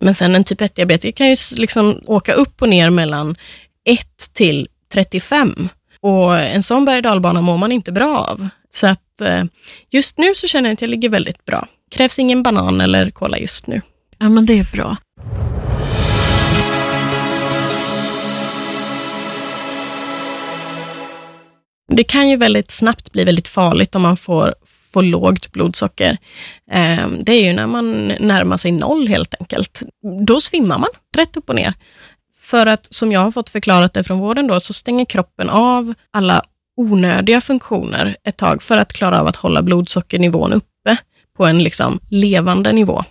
Men 0.00 0.14
sen 0.14 0.34
en 0.34 0.44
typ 0.44 0.60
1-diabetiker 0.60 1.12
kan 1.12 1.28
ju 1.28 1.36
liksom 1.56 2.00
åka 2.06 2.32
upp 2.32 2.62
och 2.62 2.68
ner 2.68 2.90
mellan 2.90 3.36
1 3.84 4.06
till 4.32 4.68
35. 4.92 5.68
Och 6.00 6.38
en 6.38 6.62
sån 6.62 6.84
berg 6.84 7.02
dalbana 7.02 7.40
mår 7.40 7.58
man 7.58 7.72
inte 7.72 7.92
bra 7.92 8.18
av. 8.18 8.48
Så 8.70 8.86
att 8.86 8.98
eh, 8.98 9.11
just 9.90 10.18
nu 10.18 10.34
så 10.34 10.48
känner 10.48 10.68
jag 10.68 10.74
att 10.74 10.80
jag 10.80 10.90
ligger 10.90 11.08
väldigt 11.08 11.44
bra. 11.44 11.66
Krävs 11.90 12.18
ingen 12.18 12.42
banan 12.42 12.80
eller 12.80 13.10
cola 13.10 13.38
just 13.38 13.66
nu. 13.66 13.80
Ja, 14.18 14.28
men 14.28 14.46
det 14.46 14.58
är 14.58 14.68
bra. 14.72 14.96
Det 21.88 22.04
kan 22.04 22.28
ju 22.28 22.36
väldigt 22.36 22.70
snabbt 22.70 23.12
bli 23.12 23.24
väldigt 23.24 23.48
farligt 23.48 23.94
om 23.94 24.02
man 24.02 24.16
får, 24.16 24.54
får 24.92 25.02
lågt 25.02 25.52
blodsocker. 25.52 26.16
Eh, 26.70 27.08
det 27.20 27.32
är 27.32 27.42
ju 27.42 27.52
när 27.52 27.66
man 27.66 28.06
närmar 28.08 28.56
sig 28.56 28.72
noll 28.72 29.08
helt 29.08 29.34
enkelt. 29.40 29.82
Då 30.26 30.40
svimmar 30.40 30.78
man 30.78 30.88
rätt 31.16 31.36
upp 31.36 31.48
och 31.48 31.54
ner. 31.54 31.74
För 32.38 32.66
att, 32.66 32.94
som 32.94 33.12
jag 33.12 33.20
har 33.20 33.30
fått 33.30 33.50
förklarat 33.50 33.94
det 33.94 34.04
från 34.04 34.18
vården, 34.18 34.46
då, 34.46 34.60
så 34.60 34.72
stänger 34.72 35.04
kroppen 35.04 35.50
av 35.50 35.94
alla 36.10 36.44
onödiga 36.76 37.40
funktioner 37.40 38.16
ett 38.24 38.36
tag 38.36 38.62
för 38.62 38.76
att 38.76 38.92
klara 38.92 39.20
av 39.20 39.26
att 39.26 39.36
hålla 39.36 39.62
blodsockernivån 39.62 40.52
uppe 40.52 40.96
på 41.36 41.46
en 41.46 41.62
liksom 41.62 42.00
levande 42.10 42.72
nivå. 42.72 43.04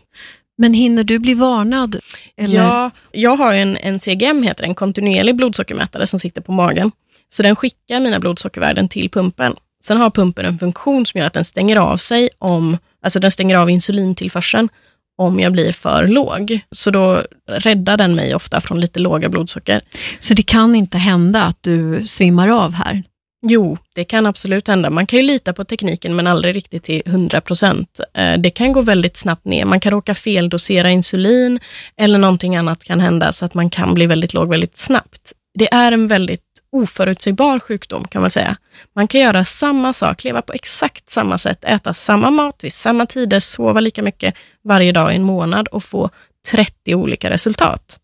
Men 0.58 0.74
hinner 0.74 1.04
du 1.04 1.20
bli 1.20 1.34
varnad? 1.34 1.96
Eller? 2.38 2.56
Ja, 2.56 2.92
jag 3.12 3.36
har 3.36 3.54
en, 3.54 3.78
en 3.78 4.00
CGM, 4.00 4.44
heter 4.44 4.64
en 4.64 4.76
kontinuerlig 4.76 5.36
blodsockermätare 5.36 6.08
som 6.08 6.20
sitter 6.20 6.42
på 6.42 6.52
magen. 6.52 6.92
Så 7.30 7.44
den 7.44 7.56
skickar 7.56 8.00
mina 8.00 8.20
blodsockervärden 8.20 8.90
till 8.90 9.10
pumpen. 9.10 9.56
Sen 9.84 9.98
har 9.98 10.10
pumpen 10.10 10.46
en 10.46 10.60
funktion 10.60 11.06
som 11.06 11.20
gör 11.20 11.28
att 11.28 11.34
den 11.34 11.46
stänger 11.46 11.78
av 11.78 11.98
sig 11.98 12.30
om, 12.38 12.78
alltså 13.04 13.20
den 13.20 13.32
stänger 13.32 13.56
av 13.56 13.70
insulintillförseln 13.70 14.70
om 15.18 15.40
jag 15.40 15.52
blir 15.52 15.72
för 15.72 16.08
låg. 16.08 16.60
Så 16.72 16.92
då 16.92 17.24
räddar 17.48 17.98
den 17.98 18.16
mig 18.16 18.36
ofta 18.36 18.62
från 18.62 18.80
lite 18.80 19.00
låga 19.00 19.30
blodsocker. 19.30 19.82
Så 20.20 20.34
det 20.34 20.44
kan 20.44 20.76
inte 20.76 20.98
hända 20.98 21.44
att 21.44 21.58
du 21.62 22.06
svimmar 22.08 22.50
av 22.50 22.74
här? 22.74 23.04
Jo, 23.48 23.78
det 23.96 24.04
kan 24.04 24.26
absolut 24.26 24.68
hända. 24.68 24.90
Man 24.90 25.06
kan 25.06 25.20
ju 25.20 25.26
lita 25.26 25.54
på 25.54 25.64
tekniken, 25.64 26.16
men 26.16 26.28
aldrig 26.28 26.56
riktigt 26.56 26.84
till 26.84 27.02
100 27.06 27.42
procent. 27.42 28.00
Eh, 28.14 28.38
det 28.38 28.50
kan 28.50 28.74
gå 28.74 28.82
väldigt 28.82 29.18
snabbt 29.18 29.46
ner. 29.46 29.66
Man 29.66 29.80
kan 29.80 29.92
råka 29.92 30.14
feldosera 30.14 30.90
insulin 30.90 31.60
eller 31.98 32.20
någonting 32.20 32.56
annat 32.56 32.84
kan 32.84 33.00
hända, 33.00 33.32
så 33.32 33.46
att 33.46 33.54
man 33.54 33.70
kan 33.70 33.94
bli 33.94 34.06
väldigt 34.06 34.34
låg 34.34 34.50
väldigt 34.50 34.78
snabbt. 34.78 35.34
Det 35.54 35.74
är 35.74 35.92
en 35.92 36.08
väldigt 36.08 36.44
oförutsägbar 36.72 37.60
sjukdom 37.60 38.08
kan 38.08 38.22
man 38.22 38.32
säga. 38.32 38.58
Man 38.96 39.08
kan 39.08 39.22
göra 39.22 39.46
samma 39.46 39.94
sak, 39.94 40.24
leva 40.24 40.42
på 40.42 40.54
exakt 40.54 41.10
samma 41.10 41.38
sätt, 41.38 41.66
äta 41.66 41.94
samma 41.94 42.32
mat 42.32 42.64
vid 42.64 42.74
samma 42.74 43.06
tider, 43.06 43.40
sova 43.40 43.80
lika 43.80 44.04
mycket 44.04 44.36
varje 44.64 44.92
dag 44.92 45.14
i 45.14 45.16
en 45.16 45.24
månad 45.24 45.68
och 45.68 45.84
få 45.84 46.10
30 46.52 46.96
olika 46.96 47.30
resultat. 47.30 48.00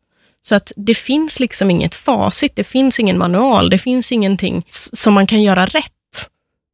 Så 0.49 0.55
att 0.55 0.71
det 0.75 0.95
finns 0.95 1.39
liksom 1.39 1.71
inget 1.71 1.95
facit, 1.95 2.55
det 2.55 2.63
finns 2.63 2.99
ingen 2.99 3.17
manual, 3.17 3.69
det 3.69 3.77
finns 3.77 4.11
ingenting 4.11 4.65
som 4.69 5.13
man 5.13 5.27
kan 5.27 5.43
göra 5.43 5.65
rätt. 5.65 5.91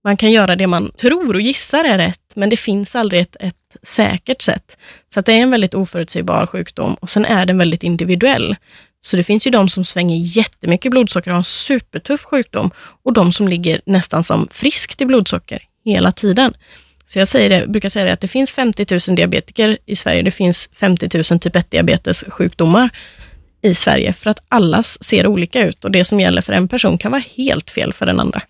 Man 0.04 0.18
kan 0.18 0.32
göra 0.32 0.56
det 0.56 0.68
man 0.68 0.92
tror 0.92 1.34
och 1.34 1.42
gissar 1.42 1.84
är 1.84 1.98
rätt, 1.98 2.32
men 2.34 2.50
det 2.50 2.58
finns 2.58 2.96
aldrig 2.96 3.22
ett, 3.22 3.36
ett 3.40 3.78
säkert 3.84 4.42
sätt. 4.42 4.78
Så 5.14 5.20
att 5.20 5.26
det 5.26 5.34
är 5.34 5.38
en 5.38 5.52
väldigt 5.52 5.74
oförutsägbar 5.74 6.46
sjukdom 6.46 6.94
och 6.94 7.10
sen 7.10 7.26
är 7.26 7.46
den 7.46 7.58
väldigt 7.58 7.84
individuell. 7.84 8.56
Så 9.02 9.18
det 9.18 9.24
finns 9.24 9.48
ju 9.48 9.52
de 9.52 9.70
som 9.70 9.86
svänger 9.86 10.18
jättemycket 10.18 10.92
blodsocker 10.92 11.32
och 11.32 11.36
har 11.36 11.40
en 11.40 11.44
supertuff 11.44 12.24
sjukdom 12.24 12.72
och 13.04 13.14
de 13.14 13.32
som 13.32 13.48
ligger 13.48 13.82
nästan 13.86 14.24
som 14.24 14.48
friskt 14.52 15.02
i 15.02 15.06
blodsocker 15.06 15.64
hela 15.86 16.12
tiden. 16.12 16.54
Så 17.06 17.20
jag 17.20 17.28
säger 17.28 17.50
det, 17.50 17.68
brukar 17.68 17.90
säga 17.90 18.06
det 18.06 18.14
att 18.14 18.22
det 18.22 18.28
finns 18.28 18.52
50 18.52 18.86
000 19.10 19.16
diabetiker 19.16 19.78
i 19.86 19.96
Sverige. 19.96 20.22
Det 20.22 20.32
finns 20.32 20.70
50 20.76 21.10
000 21.32 21.40
typ 21.40 21.56
1-diabetessjukdomar 21.56 22.90
i 23.64 23.74
Sverige, 23.74 24.14
för 24.14 24.30
att 24.30 24.44
allas 24.50 25.04
ser 25.04 25.28
olika 25.28 25.62
ut 25.62 25.86
och 25.86 25.92
det 25.92 26.06
som 26.06 26.20
gäller 26.20 26.42
för 26.42 26.54
en 26.54 26.68
person 26.68 26.98
kan 26.98 27.12
vara 27.12 27.24
helt 27.36 27.72
fel 27.72 27.94
för 27.94 28.06
den 28.06 28.20
andra. 28.20 28.42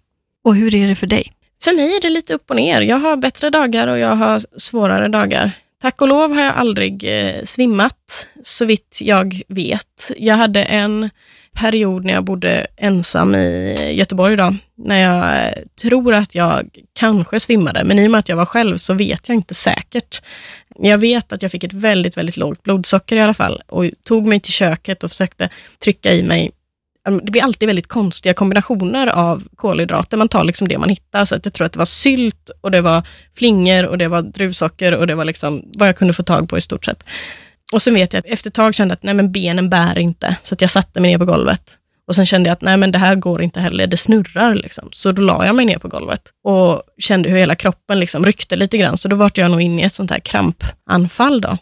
Och 0.43 0.55
hur 0.55 0.75
är 0.75 0.87
det 0.87 0.95
för 0.95 1.07
dig? 1.07 1.31
För 1.63 1.75
mig 1.75 1.95
är 1.95 2.01
det 2.01 2.09
lite 2.09 2.33
upp 2.33 2.49
och 2.49 2.55
ner. 2.55 2.81
Jag 2.81 2.97
har 2.97 3.17
bättre 3.17 3.49
dagar 3.49 3.87
och 3.87 3.99
jag 3.99 4.15
har 4.15 4.59
svårare 4.59 5.07
dagar. 5.07 5.51
Tack 5.81 6.01
och 6.01 6.07
lov 6.07 6.33
har 6.33 6.41
jag 6.41 6.55
aldrig 6.55 7.03
eh, 7.03 7.43
svimmat, 7.43 8.27
så 8.41 8.65
vitt 8.65 8.99
jag 9.01 9.41
vet. 9.47 10.11
Jag 10.17 10.35
hade 10.35 10.63
en 10.63 11.09
period 11.53 12.05
när 12.05 12.13
jag 12.13 12.23
bodde 12.23 12.67
ensam 12.77 13.35
i 13.35 13.75
Göteborg, 13.97 14.35
då, 14.35 14.55
när 14.75 15.01
jag 15.01 15.47
eh, 15.47 15.63
tror 15.81 16.13
att 16.13 16.35
jag 16.35 16.69
kanske 16.93 17.39
svimmade, 17.39 17.83
men 17.83 17.99
i 17.99 18.07
och 18.07 18.11
med 18.11 18.19
att 18.19 18.29
jag 18.29 18.35
var 18.35 18.45
själv 18.45 18.77
så 18.77 18.93
vet 18.93 19.27
jag 19.27 19.35
inte 19.35 19.53
säkert. 19.53 20.21
Jag 20.79 20.97
vet 20.97 21.33
att 21.33 21.41
jag 21.41 21.51
fick 21.51 21.63
ett 21.63 21.73
väldigt, 21.73 22.17
väldigt 22.17 22.37
lågt 22.37 22.63
blodsocker 22.63 23.15
i 23.15 23.21
alla 23.21 23.33
fall 23.33 23.61
och 23.67 23.85
tog 24.03 24.25
mig 24.25 24.39
till 24.39 24.53
köket 24.53 25.03
och 25.03 25.09
försökte 25.09 25.49
trycka 25.83 26.13
i 26.13 26.23
mig 26.23 26.51
alltså, 27.05 27.25
det 27.25 27.31
blir 27.31 27.43
alltid 27.43 27.67
väldigt 27.67 27.87
konstiga 27.87 28.33
kombinationer 28.33 29.07
av 29.07 29.43
kolhydrater. 29.55 30.17
Man 30.17 30.29
tar 30.29 30.43
liksom 30.43 30.67
det 30.67 30.77
man 30.77 30.89
hittar. 30.89 31.25
Så 31.25 31.35
att 31.35 31.45
jag 31.45 31.53
tror 31.53 31.65
att 31.65 31.73
det 31.73 31.79
var 31.79 31.85
sylt 31.85 32.51
och 32.61 32.71
det 32.71 32.81
var 32.81 33.07
flingor 33.37 33.85
och 33.85 33.97
det 33.97 34.07
var 34.07 34.21
druvsocker 34.21 34.93
och 34.93 35.07
det 35.07 35.15
var 35.15 35.25
liksom 35.25 35.65
vad 35.73 35.87
jag 35.87 35.97
kunde 35.97 36.13
få 36.13 36.23
tag 36.23 36.49
på 36.49 36.57
i 36.57 36.61
stort 36.61 36.85
sett. 36.85 37.03
Och 37.73 37.81
så 37.81 37.91
vet 37.91 38.13
jag 38.13 38.19
att 38.19 38.25
efter 38.25 38.49
ett 38.49 38.53
tag 38.53 38.75
kände 38.75 38.91
jag 38.91 38.97
att 38.97 39.03
nej, 39.03 39.13
men 39.13 39.31
benen 39.31 39.69
bär 39.69 39.99
inte, 39.99 40.35
så 40.43 40.53
att 40.55 40.61
jag 40.61 40.69
satte 40.69 40.99
mig 40.99 41.11
ner 41.11 41.17
på 41.17 41.25
golvet 41.25 41.77
och 42.07 42.15
sen 42.15 42.25
kände 42.25 42.49
jag 42.49 42.53
att 42.53 42.61
nej 42.61 42.77
men 42.77 42.91
det 42.91 42.99
här 42.99 43.15
går 43.15 43.41
inte 43.41 43.59
heller, 43.59 43.87
det 43.87 43.97
snurrar 43.97 44.55
liksom. 44.55 44.89
Så 44.91 45.11
då 45.11 45.21
la 45.21 45.45
jag 45.45 45.55
mig 45.55 45.65
ner 45.65 45.77
på 45.77 45.87
golvet 45.87 46.21
och 46.43 46.81
kände 46.97 47.29
hur 47.29 47.37
hela 47.37 47.55
kroppen 47.55 47.99
liksom 47.99 48.25
ryckte 48.25 48.55
lite 48.55 48.77
grann. 48.77 48.97
Så 48.97 49.07
då 49.07 49.15
var 49.15 49.31
jag 49.35 49.51
nog 49.51 49.61
inne 49.61 49.81
i 49.81 49.85
ett 49.85 49.93
sånt 49.93 50.11
här 50.11 50.19
krampanfall 50.19 51.41
då. 51.41 51.57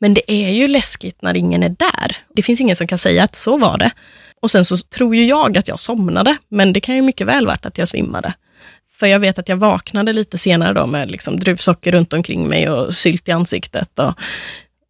Men 0.00 0.14
det 0.14 0.32
är 0.32 0.50
ju 0.50 0.68
läskigt 0.68 1.22
när 1.22 1.36
ingen 1.36 1.62
är 1.62 1.68
där. 1.68 2.16
Det 2.34 2.42
finns 2.42 2.60
ingen 2.60 2.76
som 2.76 2.86
kan 2.86 2.98
säga 2.98 3.24
att 3.24 3.36
så 3.36 3.56
var 3.56 3.78
det. 3.78 3.90
Och 4.42 4.50
sen 4.50 4.64
så 4.64 4.76
tror 4.76 5.16
ju 5.16 5.26
jag 5.26 5.58
att 5.58 5.68
jag 5.68 5.80
somnade, 5.80 6.36
men 6.48 6.72
det 6.72 6.80
kan 6.80 6.94
ju 6.94 7.02
mycket 7.02 7.26
väl 7.26 7.46
varit 7.46 7.66
att 7.66 7.78
jag 7.78 7.88
svimmade. 7.88 8.32
För 8.92 9.06
jag 9.06 9.18
vet 9.18 9.38
att 9.38 9.48
jag 9.48 9.56
vaknade 9.56 10.12
lite 10.12 10.38
senare 10.38 10.72
då 10.72 10.86
med 10.86 11.10
liksom 11.10 11.40
druvsocker 11.40 11.92
runt 11.92 12.12
omkring 12.12 12.48
mig 12.48 12.70
och 12.70 12.94
sylt 12.94 13.28
i 13.28 13.32
ansiktet. 13.32 13.98
Och, 13.98 14.14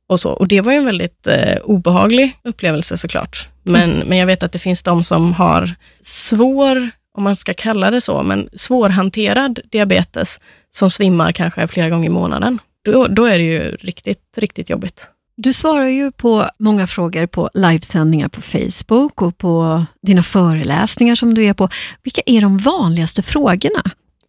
och 0.09 0.21
så. 0.21 0.31
Och 0.31 0.49
det 0.49 0.61
var 0.61 0.73
ju 0.73 0.79
en 0.79 0.85
väldigt 0.85 1.27
eh, 1.27 1.57
obehaglig 1.65 2.33
upplevelse 2.45 2.97
såklart. 2.97 3.49
Men, 3.63 3.93
mm. 3.93 4.09
men 4.09 4.19
jag 4.19 4.27
vet 4.27 4.43
att 4.43 4.53
det 4.53 4.59
finns 4.59 4.83
de 4.83 5.05
som 5.05 5.33
har 5.33 5.75
svår, 6.01 6.91
om 7.15 7.25
man 7.25 7.37
ska 7.37 7.55
kalla 7.55 7.91
det 7.91 8.01
så, 8.01 8.23
men 8.23 8.49
svårhanterad 8.53 9.61
diabetes 9.71 10.41
som 10.71 10.91
svimmar 10.91 11.33
kanske 11.33 11.67
flera 11.67 11.91
gånger 11.91 12.07
i 12.07 12.13
månaden. 12.13 12.59
Då, 12.85 13.07
då 13.07 13.25
är 13.25 13.39
det 13.39 13.45
ju 13.45 13.77
riktigt, 13.77 14.23
riktigt 14.37 14.71
jobbigt. 14.71 15.07
Du 15.37 15.53
svarar 15.53 15.87
ju 15.87 16.13
på 16.13 16.51
många 16.59 16.87
frågor 16.87 17.27
på 17.27 17.51
livesändningar 17.55 18.29
på 18.29 18.41
Facebook 18.41 19.23
och 19.23 19.39
på 19.39 19.85
dina 20.03 20.23
föreläsningar 20.23 21.15
som 21.15 21.35
du 21.35 21.45
är 21.45 21.53
på. 21.53 21.69
Vilka 22.03 22.23
är 22.27 22.41
de 22.41 22.59
vanligaste 22.59 23.23
frågorna? 23.23 23.83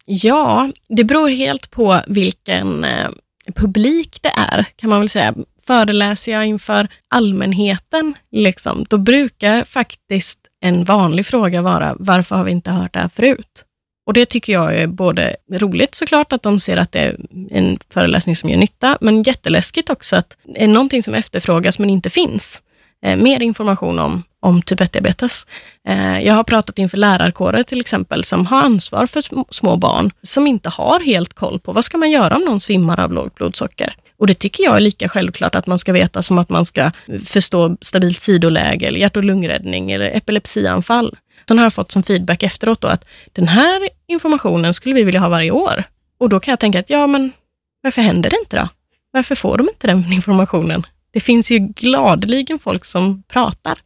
Ja, 0.04 0.70
det 0.88 1.04
beror 1.04 1.28
helt 1.28 1.70
på 1.70 2.00
vilken 2.06 2.84
eh, 2.84 3.08
publik 3.54 4.18
det 4.22 4.32
är, 4.36 4.66
kan 4.76 4.90
man 4.90 4.98
väl 4.98 5.08
säga. 5.08 5.34
Föreläser 5.68 6.32
jag 6.32 6.46
inför 6.46 6.88
allmänheten, 7.08 8.14
liksom, 8.30 8.86
då 8.90 8.98
brukar 8.98 9.64
faktiskt 9.64 10.38
en 10.60 10.84
vanlig 10.84 11.26
fråga 11.26 11.62
vara, 11.62 11.96
varför 11.98 12.36
har 12.36 12.44
vi 12.44 12.50
inte 12.50 12.70
hört 12.70 12.94
det 12.94 13.00
här 13.00 13.10
förut? 13.14 13.64
Och 14.06 14.12
det 14.12 14.26
tycker 14.26 14.52
jag 14.52 14.76
är 14.76 14.86
både 14.86 15.36
roligt 15.52 15.94
såklart, 15.94 16.32
att 16.32 16.42
de 16.42 16.60
ser 16.60 16.76
att 16.76 16.92
det 16.92 16.98
är 16.98 17.16
en 17.50 17.78
föreläsning 17.92 18.36
som 18.36 18.50
gör 18.50 18.58
nytta, 18.58 18.98
men 19.00 19.22
jätteläskigt 19.22 19.90
också 19.90 20.16
att 20.16 20.36
det 20.44 20.64
är 20.64 20.68
någonting 20.68 21.02
som 21.02 21.14
efterfrågas 21.14 21.78
men 21.78 21.90
inte 21.90 22.10
finns. 22.10 22.62
Eh, 23.04 23.16
mer 23.16 23.42
information 23.42 23.98
om, 23.98 24.22
om 24.40 24.62
typ 24.62 24.80
1-diabetes. 24.80 25.46
Eh, 25.88 26.20
jag 26.20 26.34
har 26.34 26.44
pratat 26.44 26.78
inför 26.78 26.98
lärarkårer 26.98 27.62
till 27.62 27.80
exempel, 27.80 28.24
som 28.24 28.46
har 28.46 28.62
ansvar 28.62 29.06
för 29.06 29.20
sm 29.20 29.40
små 29.50 29.76
barn, 29.76 30.10
som 30.22 30.46
inte 30.46 30.68
har 30.68 31.00
helt 31.00 31.34
koll 31.34 31.60
på 31.60 31.72
vad 31.72 31.84
ska 31.84 31.98
man 31.98 32.10
göra 32.10 32.36
om 32.36 32.42
någon 32.42 32.60
svimmar 32.60 33.00
av 33.00 33.12
lågt 33.12 33.34
blodsocker. 33.34 33.94
Och 34.18 34.26
det 34.26 34.34
tycker 34.34 34.64
jag 34.64 34.76
är 34.76 34.80
lika 34.80 35.08
självklart 35.08 35.54
att 35.54 35.66
man 35.66 35.78
ska 35.78 35.92
veta 35.92 36.22
som 36.22 36.38
att 36.38 36.48
man 36.48 36.64
ska 36.64 36.90
förstå 37.24 37.76
stabilt 37.80 38.20
sidoläge, 38.20 38.86
eller 38.86 39.00
hjärt 39.00 39.16
och 39.16 39.24
lungräddning 39.24 39.90
eller 39.90 40.16
epilepsianfall. 40.16 41.16
Sen 41.48 41.58
har 41.58 41.64
jag 41.64 41.72
fått 41.72 41.90
som 41.90 42.02
feedback 42.02 42.42
efteråt 42.42 42.80
då 42.80 42.88
att 42.88 43.04
den 43.32 43.48
här 43.48 43.88
informationen 44.06 44.74
skulle 44.74 44.94
vi 44.94 45.04
vilja 45.04 45.20
ha 45.20 45.28
varje 45.28 45.50
år. 45.50 45.84
Och 46.18 46.28
då 46.28 46.40
kan 46.40 46.52
jag 46.52 46.60
tänka 46.60 46.80
att, 46.80 46.90
ja 46.90 47.06
men 47.06 47.32
varför 47.82 48.02
händer 48.02 48.30
det 48.30 48.36
inte 48.40 48.56
då? 48.56 48.68
Varför 49.10 49.34
får 49.34 49.58
de 49.58 49.68
inte 49.68 49.86
den 49.86 50.12
informationen? 50.12 50.82
Det 51.10 51.20
finns 51.20 51.50
ju 51.50 51.58
gladeligen 51.58 52.58
folk 52.58 52.84
som 52.84 53.22
pratar. 53.28 53.78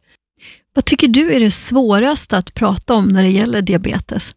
Vad 0.73 0.85
tycker 0.85 1.07
du 1.07 1.33
är 1.33 1.39
det 1.39 1.51
svåraste 1.51 2.37
att 2.37 2.53
prata 2.53 2.93
om 2.93 3.07
när 3.07 3.23
det 3.23 3.29
gäller 3.29 3.61
diabetes? 3.61 4.31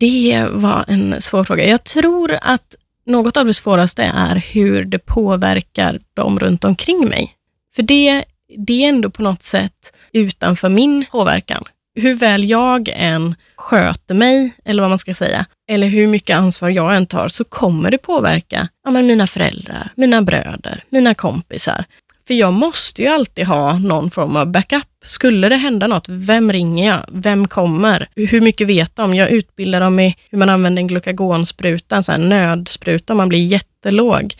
Det 0.00 0.46
var 0.50 0.84
en 0.88 1.20
svår 1.20 1.44
fråga. 1.44 1.68
Jag 1.68 1.84
tror 1.84 2.38
att 2.42 2.76
något 3.08 3.36
av 3.36 3.46
det 3.46 3.54
svåraste 3.54 4.02
är 4.02 4.36
hur 4.52 4.84
det 4.84 4.98
påverkar 4.98 6.00
de 6.14 6.38
runt 6.38 6.64
omkring 6.64 7.08
mig. 7.08 7.34
För 7.76 7.82
det, 7.82 8.24
det 8.66 8.84
är 8.84 8.88
ändå 8.88 9.10
på 9.10 9.22
något 9.22 9.42
sätt 9.42 9.92
utanför 10.12 10.68
min 10.68 11.04
påverkan 11.10 11.64
hur 12.00 12.14
väl 12.14 12.50
jag 12.50 12.90
än 12.92 13.34
sköter 13.56 14.14
mig, 14.14 14.52
eller 14.64 14.82
vad 14.82 14.90
man 14.90 14.98
ska 14.98 15.14
säga, 15.14 15.46
eller 15.70 15.88
hur 15.88 16.06
mycket 16.06 16.36
ansvar 16.36 16.68
jag 16.68 16.96
än 16.96 17.06
tar, 17.06 17.28
så 17.28 17.44
kommer 17.44 17.90
det 17.90 17.98
påverka 17.98 18.68
ja, 18.84 18.90
men 18.90 19.06
mina 19.06 19.26
föräldrar, 19.26 19.92
mina 19.94 20.22
bröder, 20.22 20.84
mina 20.88 21.14
kompisar. 21.14 21.84
För 22.28 22.34
jag 22.34 22.52
måste 22.52 23.02
ju 23.02 23.08
alltid 23.08 23.46
ha 23.46 23.78
någon 23.78 24.10
form 24.10 24.36
av 24.36 24.46
backup. 24.46 24.84
Skulle 25.04 25.48
det 25.48 25.56
hända 25.56 25.86
något, 25.86 26.08
vem 26.08 26.52
ringer 26.52 26.86
jag? 26.86 27.04
Vem 27.08 27.48
kommer? 27.48 28.08
Hur 28.16 28.40
mycket 28.40 28.66
vet 28.66 28.96
de? 28.96 29.14
Jag 29.14 29.30
utbildar 29.30 29.80
dem 29.80 30.00
i 30.00 30.16
hur 30.30 30.38
man 30.38 30.48
använder 30.48 30.80
en 30.80 30.86
glukagonspruta, 30.86 31.96
en 31.96 32.02
sån 32.02 32.12
här 32.12 32.28
nödspruta, 32.28 33.14
man 33.14 33.28
blir 33.28 33.46
jättelåg. 33.46 34.34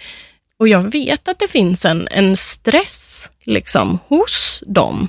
Och 0.58 0.68
jag 0.68 0.82
vet 0.92 1.28
att 1.28 1.38
det 1.38 1.48
finns 1.48 1.84
en, 1.84 2.08
en 2.10 2.36
stress 2.36 3.30
liksom, 3.44 3.98
hos 4.08 4.62
dem 4.66 5.08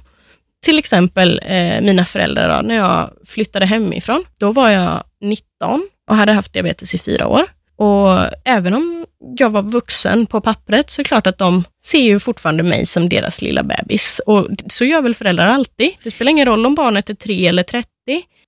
till 0.61 0.79
exempel 0.79 1.41
eh, 1.45 1.81
mina 1.81 2.05
föräldrar, 2.05 2.57
då, 2.57 2.67
när 2.67 2.75
jag 2.75 3.09
flyttade 3.25 3.65
hemifrån, 3.65 4.23
då 4.37 4.51
var 4.51 4.69
jag 4.69 5.03
19 5.21 5.89
och 6.09 6.15
hade 6.15 6.31
haft 6.31 6.53
diabetes 6.53 6.95
i 6.95 6.97
fyra 6.97 7.27
år. 7.27 7.45
Och 7.79 8.25
även 8.45 8.73
om 8.73 9.05
jag 9.37 9.49
var 9.49 9.61
vuxen 9.61 10.25
på 10.25 10.41
pappret 10.41 10.89
så 10.89 11.01
är 11.01 11.03
det 11.03 11.07
klart 11.07 11.27
att 11.27 11.37
de 11.37 11.63
ser 11.83 12.01
ju 12.01 12.19
fortfarande 12.19 12.63
mig 12.63 12.85
som 12.85 13.09
deras 13.09 13.41
lilla 13.41 13.63
bebis. 13.63 14.21
Och 14.25 14.47
så 14.67 14.85
gör 14.85 15.01
väl 15.01 15.15
föräldrar 15.15 15.47
alltid. 15.47 15.91
Det 16.03 16.11
spelar 16.11 16.31
ingen 16.31 16.45
roll 16.45 16.65
om 16.65 16.75
barnet 16.75 17.09
är 17.09 17.13
tre 17.13 17.47
eller 17.47 17.63
30. 17.63 17.87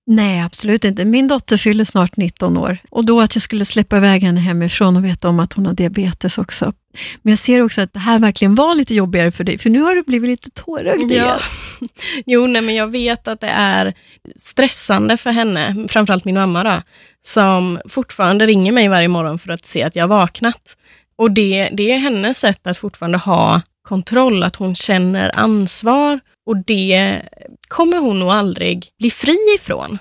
Nej, 0.08 0.42
absolut 0.42 0.86
inte. 0.86 1.06
Min 1.06 1.28
dotter 1.28 1.58
fyller 1.58 1.84
snart 1.84 2.18
19 2.18 2.58
år 2.58 2.78
och 2.90 3.06
då 3.06 3.22
att 3.22 3.36
jag 3.36 3.42
skulle 3.42 3.66
släppa 3.66 3.98
iväg 3.98 4.24
henne 4.24 4.40
hemifrån 4.40 4.98
och 4.98 5.06
veta 5.06 5.30
om 5.30 5.40
att 5.40 5.54
hon 5.54 5.66
har 5.66 5.74
diabetes 5.74 6.38
också. 6.38 6.74
Men 7.22 7.32
jag 7.32 7.40
ser 7.40 7.62
också 7.62 7.82
att 7.82 7.94
det 7.94 8.00
här 8.00 8.20
verkligen 8.20 8.56
var 8.56 8.76
lite 8.76 8.96
jobbigare 8.96 9.32
för 9.32 9.44
dig, 9.44 9.58
för 9.58 9.70
nu 9.70 9.82
har 9.82 9.96
du 9.96 10.04
blivit 10.04 10.30
lite 10.30 10.50
tårögd 10.50 11.12
ja. 11.12 11.40
Jo, 12.26 12.48
nej, 12.48 12.62
men 12.62 12.76
jag 12.76 12.88
vet 12.88 13.28
att 13.28 13.40
det 13.42 13.48
är 13.48 13.94
stressande 14.36 15.18
för 15.18 15.32
henne, 15.32 15.88
framförallt 15.90 16.26
min 16.26 16.36
mamma 16.36 16.64
då, 16.64 16.82
som 17.26 17.80
fortfarande 17.90 18.46
ringer 18.46 18.72
mig 18.72 18.88
varje 18.88 19.08
morgon 19.08 19.40
för 19.40 19.52
att 19.52 19.66
se 19.66 19.84
att 19.84 19.96
jag 19.96 20.04
har 20.04 20.10
vaknat. 20.10 20.78
Och 21.16 21.32
det, 21.32 21.70
det 21.74 21.92
är 21.92 21.98
hennes 21.98 22.40
sätt 22.40 22.68
att 22.68 22.78
fortfarande 22.78 23.18
ha 23.18 23.62
kontroll, 23.88 24.44
att 24.44 24.56
hon 24.56 24.76
känner 24.76 25.40
ansvar 25.40 26.20
och 26.46 26.58
det 26.58 27.22
kommer 27.68 27.98
hon 27.98 28.20
nog 28.20 28.30
aldrig 28.30 28.90
bli 29.00 29.12
fri 29.12 29.38
ifrån. 29.56 30.00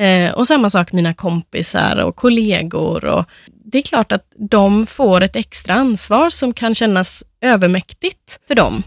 Eh, 0.00 0.32
och 0.32 0.46
samma 0.46 0.70
sak 0.70 0.92
mina 0.92 1.14
kompisar 1.14 1.96
och 1.96 2.16
kollegor. 2.16 3.04
Och 3.04 3.24
det 3.64 3.78
är 3.78 3.82
klart 3.82 4.12
att 4.12 4.32
de 4.36 4.86
får 4.86 5.20
ett 5.20 5.36
extra 5.36 5.74
ansvar 5.74 6.30
som 6.30 6.52
kan 6.52 6.74
kännas 6.74 7.24
övermäktigt 7.40 8.38
för 8.48 8.54
dem. 8.54 8.82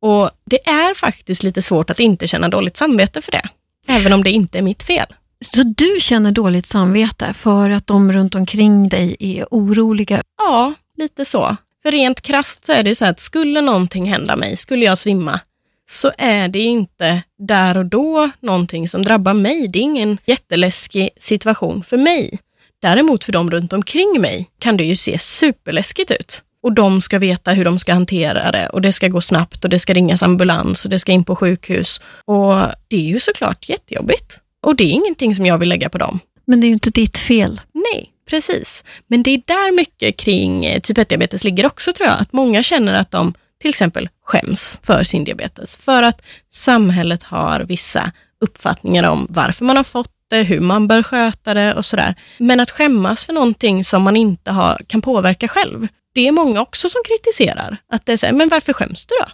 Och 0.00 0.30
det 0.44 0.68
är 0.68 0.94
faktiskt 0.94 1.42
lite 1.42 1.62
svårt 1.62 1.90
att 1.90 2.00
inte 2.00 2.26
känna 2.26 2.48
dåligt 2.48 2.76
samvete 2.76 3.22
för 3.22 3.32
det, 3.32 3.48
även 3.86 4.12
om 4.12 4.24
det 4.24 4.30
inte 4.30 4.58
är 4.58 4.62
mitt 4.62 4.82
fel. 4.82 5.06
Så 5.40 5.62
du 5.62 5.96
känner 6.00 6.32
dåligt 6.32 6.66
samvete 6.66 7.34
för 7.34 7.70
att 7.70 7.86
de 7.86 8.12
runt 8.12 8.34
omkring 8.34 8.88
dig 8.88 9.16
är 9.18 9.46
oroliga? 9.50 10.22
Ja, 10.38 10.74
lite 10.96 11.24
så. 11.24 11.56
För 11.82 11.92
rent 11.92 12.20
krast 12.20 12.66
så 12.66 12.72
är 12.72 12.82
det 12.82 12.94
så 12.94 13.04
att 13.04 13.20
skulle 13.20 13.60
någonting 13.60 14.06
hända 14.06 14.36
mig, 14.36 14.56
skulle 14.56 14.84
jag 14.84 14.98
svimma, 14.98 15.40
så 15.86 16.12
är 16.18 16.48
det 16.48 16.60
inte 16.60 17.22
där 17.38 17.76
och 17.76 17.86
då 17.86 18.30
någonting 18.40 18.88
som 18.88 19.02
drabbar 19.02 19.34
mig. 19.34 19.66
Det 19.68 19.78
är 19.78 19.82
ingen 19.82 20.18
jätteläskig 20.26 21.10
situation 21.16 21.84
för 21.84 21.96
mig. 21.96 22.38
Däremot 22.82 23.24
för 23.24 23.32
de 23.32 23.50
runt 23.50 23.72
omkring 23.72 24.20
mig 24.20 24.50
kan 24.58 24.76
det 24.76 24.84
ju 24.84 24.96
se 24.96 25.18
superläskigt 25.18 26.10
ut. 26.10 26.42
Och 26.62 26.72
de 26.72 27.00
ska 27.00 27.18
veta 27.18 27.52
hur 27.52 27.64
de 27.64 27.78
ska 27.78 27.92
hantera 27.92 28.50
det 28.50 28.68
och 28.68 28.82
det 28.82 28.92
ska 28.92 29.08
gå 29.08 29.20
snabbt 29.20 29.64
och 29.64 29.70
det 29.70 29.78
ska 29.78 29.94
ringas 29.94 30.22
ambulans 30.22 30.84
och 30.84 30.90
det 30.90 30.98
ska 30.98 31.12
in 31.12 31.24
på 31.24 31.36
sjukhus. 31.36 32.00
Och 32.24 32.54
det 32.88 32.96
är 32.96 33.08
ju 33.08 33.20
såklart 33.20 33.68
jättejobbigt. 33.68 34.40
Och 34.62 34.76
det 34.76 34.84
är 34.84 34.90
ingenting 34.90 35.34
som 35.34 35.46
jag 35.46 35.58
vill 35.58 35.68
lägga 35.68 35.88
på 35.88 35.98
dem. 35.98 36.20
Men 36.46 36.60
det 36.60 36.66
är 36.66 36.68
ju 36.68 36.74
inte 36.74 36.90
ditt 36.90 37.18
fel. 37.18 37.60
Nej, 37.72 38.10
precis. 38.30 38.84
Men 39.06 39.22
det 39.22 39.30
är 39.30 39.42
där 39.46 39.76
mycket 39.76 40.16
kring 40.16 40.64
eh, 40.64 40.80
typ 40.80 40.98
1-diabetes 40.98 41.44
ligger 41.44 41.66
också 41.66 41.92
tror 41.92 42.08
jag. 42.08 42.20
Att 42.20 42.32
många 42.32 42.62
känner 42.62 42.94
att 42.94 43.10
de 43.10 43.34
till 43.64 43.68
exempel 43.70 44.08
skäms 44.24 44.80
för 44.82 45.02
sin 45.02 45.24
diabetes. 45.24 45.76
För 45.76 46.02
att 46.02 46.22
samhället 46.50 47.22
har 47.22 47.60
vissa 47.60 48.12
uppfattningar 48.40 49.04
om 49.04 49.26
varför 49.30 49.64
man 49.64 49.76
har 49.76 49.84
fått 49.84 50.12
det, 50.30 50.42
hur 50.42 50.60
man 50.60 50.88
bör 50.88 51.02
sköta 51.02 51.54
det 51.54 51.74
och 51.74 51.84
sådär. 51.84 52.14
Men 52.38 52.60
att 52.60 52.70
skämmas 52.70 53.26
för 53.26 53.32
någonting 53.32 53.84
som 53.84 54.02
man 54.02 54.16
inte 54.16 54.50
har, 54.50 54.80
kan 54.86 55.02
påverka 55.02 55.48
själv, 55.48 55.88
det 56.14 56.28
är 56.28 56.32
många 56.32 56.60
också 56.60 56.88
som 56.88 57.02
kritiserar. 57.08 57.76
Att 57.88 58.06
det 58.06 58.12
är 58.12 58.16
så 58.16 58.26
här, 58.26 58.32
men 58.32 58.48
varför 58.48 58.72
skäms 58.72 59.06
du 59.06 59.14
då? 59.20 59.26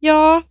Ja, 0.00 0.42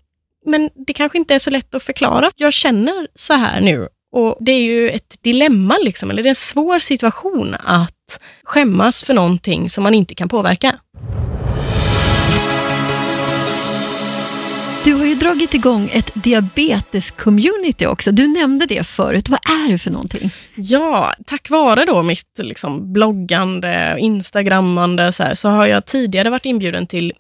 men 0.46 0.70
det 0.88 0.94
kanske 0.94 1.18
inte 1.18 1.36
är 1.36 1.40
så 1.40 1.50
lätt 1.50 1.76
att 1.76 1.84
förklara. 1.84 2.30
Jag 2.36 2.54
känner 2.54 3.08
så 3.16 3.34
här 3.34 3.62
nu 3.62 3.88
och 4.12 4.38
det 4.40 4.52
är 4.52 4.62
ju 4.62 4.90
ett 4.90 5.18
dilemma, 5.22 5.78
liksom, 5.82 6.12
eller 6.12 6.24
det 6.24 6.28
är 6.28 6.32
en 6.32 6.36
svår 6.36 6.80
situation 6.80 7.56
att 7.64 8.20
skämmas 8.44 9.04
för 9.04 9.14
någonting 9.14 9.70
som 9.70 9.84
man 9.84 9.94
inte 9.94 10.16
kan 10.16 10.30
påverka. 10.30 10.80
Dragit 15.22 15.54
igång 15.54 15.90
ett 15.94 16.12
diabetes-community 16.14 17.86
också. 17.86 18.12
Du 18.12 18.28
nämnde 18.28 18.66
det 18.66 18.88
förut. 18.88 19.30
Vad 19.30 19.40
är 19.40 19.72
det 19.72 19.78
för 19.78 19.92
någonting? 19.92 20.32
Ja, 20.56 21.14
tack 21.26 21.50
vare 21.50 21.86
då 21.86 22.04
mitt 22.04 22.40
liksom 22.40 22.94
bloggande, 22.94 23.96
instagrammande 24.00 25.12
så, 25.12 25.24
här, 25.24 25.34
så 25.34 25.50
har 25.50 25.66
jag 25.66 25.86
tidigare 25.86 26.30
varit 26.30 26.46
inbjuden 26.46 26.88
till 26.88 27.14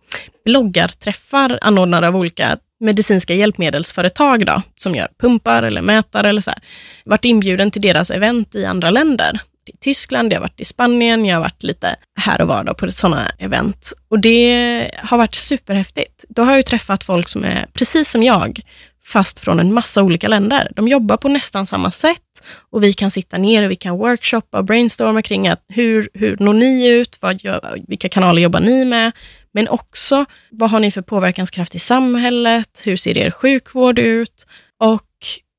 bloggarträffar 0.45 1.59
anordnade 1.61 2.07
av 2.07 2.15
olika 2.15 2.57
medicinska 2.79 3.33
hjälpmedelsföretag 3.33 4.45
då, 4.45 4.61
som 4.77 4.95
gör 4.95 5.07
pumpar 5.19 5.63
eller 5.63 5.81
mätare 5.81 6.29
eller 6.29 6.41
så 6.41 6.49
här, 6.51 6.59
varit 7.05 7.25
inbjuden 7.25 7.71
till 7.71 7.81
deras 7.81 8.11
event 8.11 8.55
i 8.55 8.65
andra 8.65 8.89
länder. 8.89 9.39
I 9.65 9.77
Tyskland, 9.79 10.33
jag 10.33 10.37
har 10.37 10.41
varit 10.41 10.59
i 10.59 10.65
Spanien, 10.65 11.25
jag 11.25 11.35
har 11.35 11.41
varit 11.41 11.63
lite 11.63 11.95
här 12.19 12.41
och 12.41 12.47
var 12.47 12.63
då 12.63 12.73
på 12.73 12.91
sådana 12.91 13.31
event. 13.39 13.93
Och 14.09 14.19
det 14.19 14.91
har 14.97 15.17
varit 15.17 15.35
superhäftigt. 15.35 16.25
Då 16.29 16.41
har 16.41 16.51
jag 16.51 16.59
ju 16.59 16.63
träffat 16.63 17.03
folk 17.03 17.29
som 17.29 17.43
är 17.43 17.65
precis 17.73 18.11
som 18.11 18.23
jag, 18.23 18.61
fast 19.03 19.39
från 19.39 19.59
en 19.59 19.73
massa 19.73 20.03
olika 20.03 20.27
länder. 20.27 20.71
De 20.75 20.87
jobbar 20.87 21.17
på 21.17 21.29
nästan 21.29 21.65
samma 21.65 21.91
sätt 21.91 22.43
och 22.71 22.83
vi 22.83 22.93
kan 22.93 23.11
sitta 23.11 23.37
ner 23.37 23.63
och 23.63 23.71
vi 23.71 23.75
kan 23.75 23.97
workshoppa 23.97 24.57
och 24.57 24.65
brainstorma 24.65 25.21
kring 25.21 25.47
att 25.47 25.65
hur, 25.67 26.09
hur 26.13 26.37
når 26.39 26.53
ni 26.53 26.87
ut? 26.87 27.17
Vad 27.21 27.43
gör, 27.43 27.81
vilka 27.87 28.09
kanaler 28.09 28.41
jobbar 28.41 28.59
ni 28.59 28.85
med? 28.85 29.11
Men 29.53 29.67
också, 29.67 30.25
vad 30.51 30.69
har 30.69 30.79
ni 30.79 30.91
för 30.91 31.01
påverkanskraft 31.01 31.75
i 31.75 31.79
samhället? 31.79 32.81
Hur 32.85 32.95
ser 32.95 33.17
er 33.17 33.31
sjukvård 33.31 33.99
ut? 33.99 34.47
Och 34.79 35.07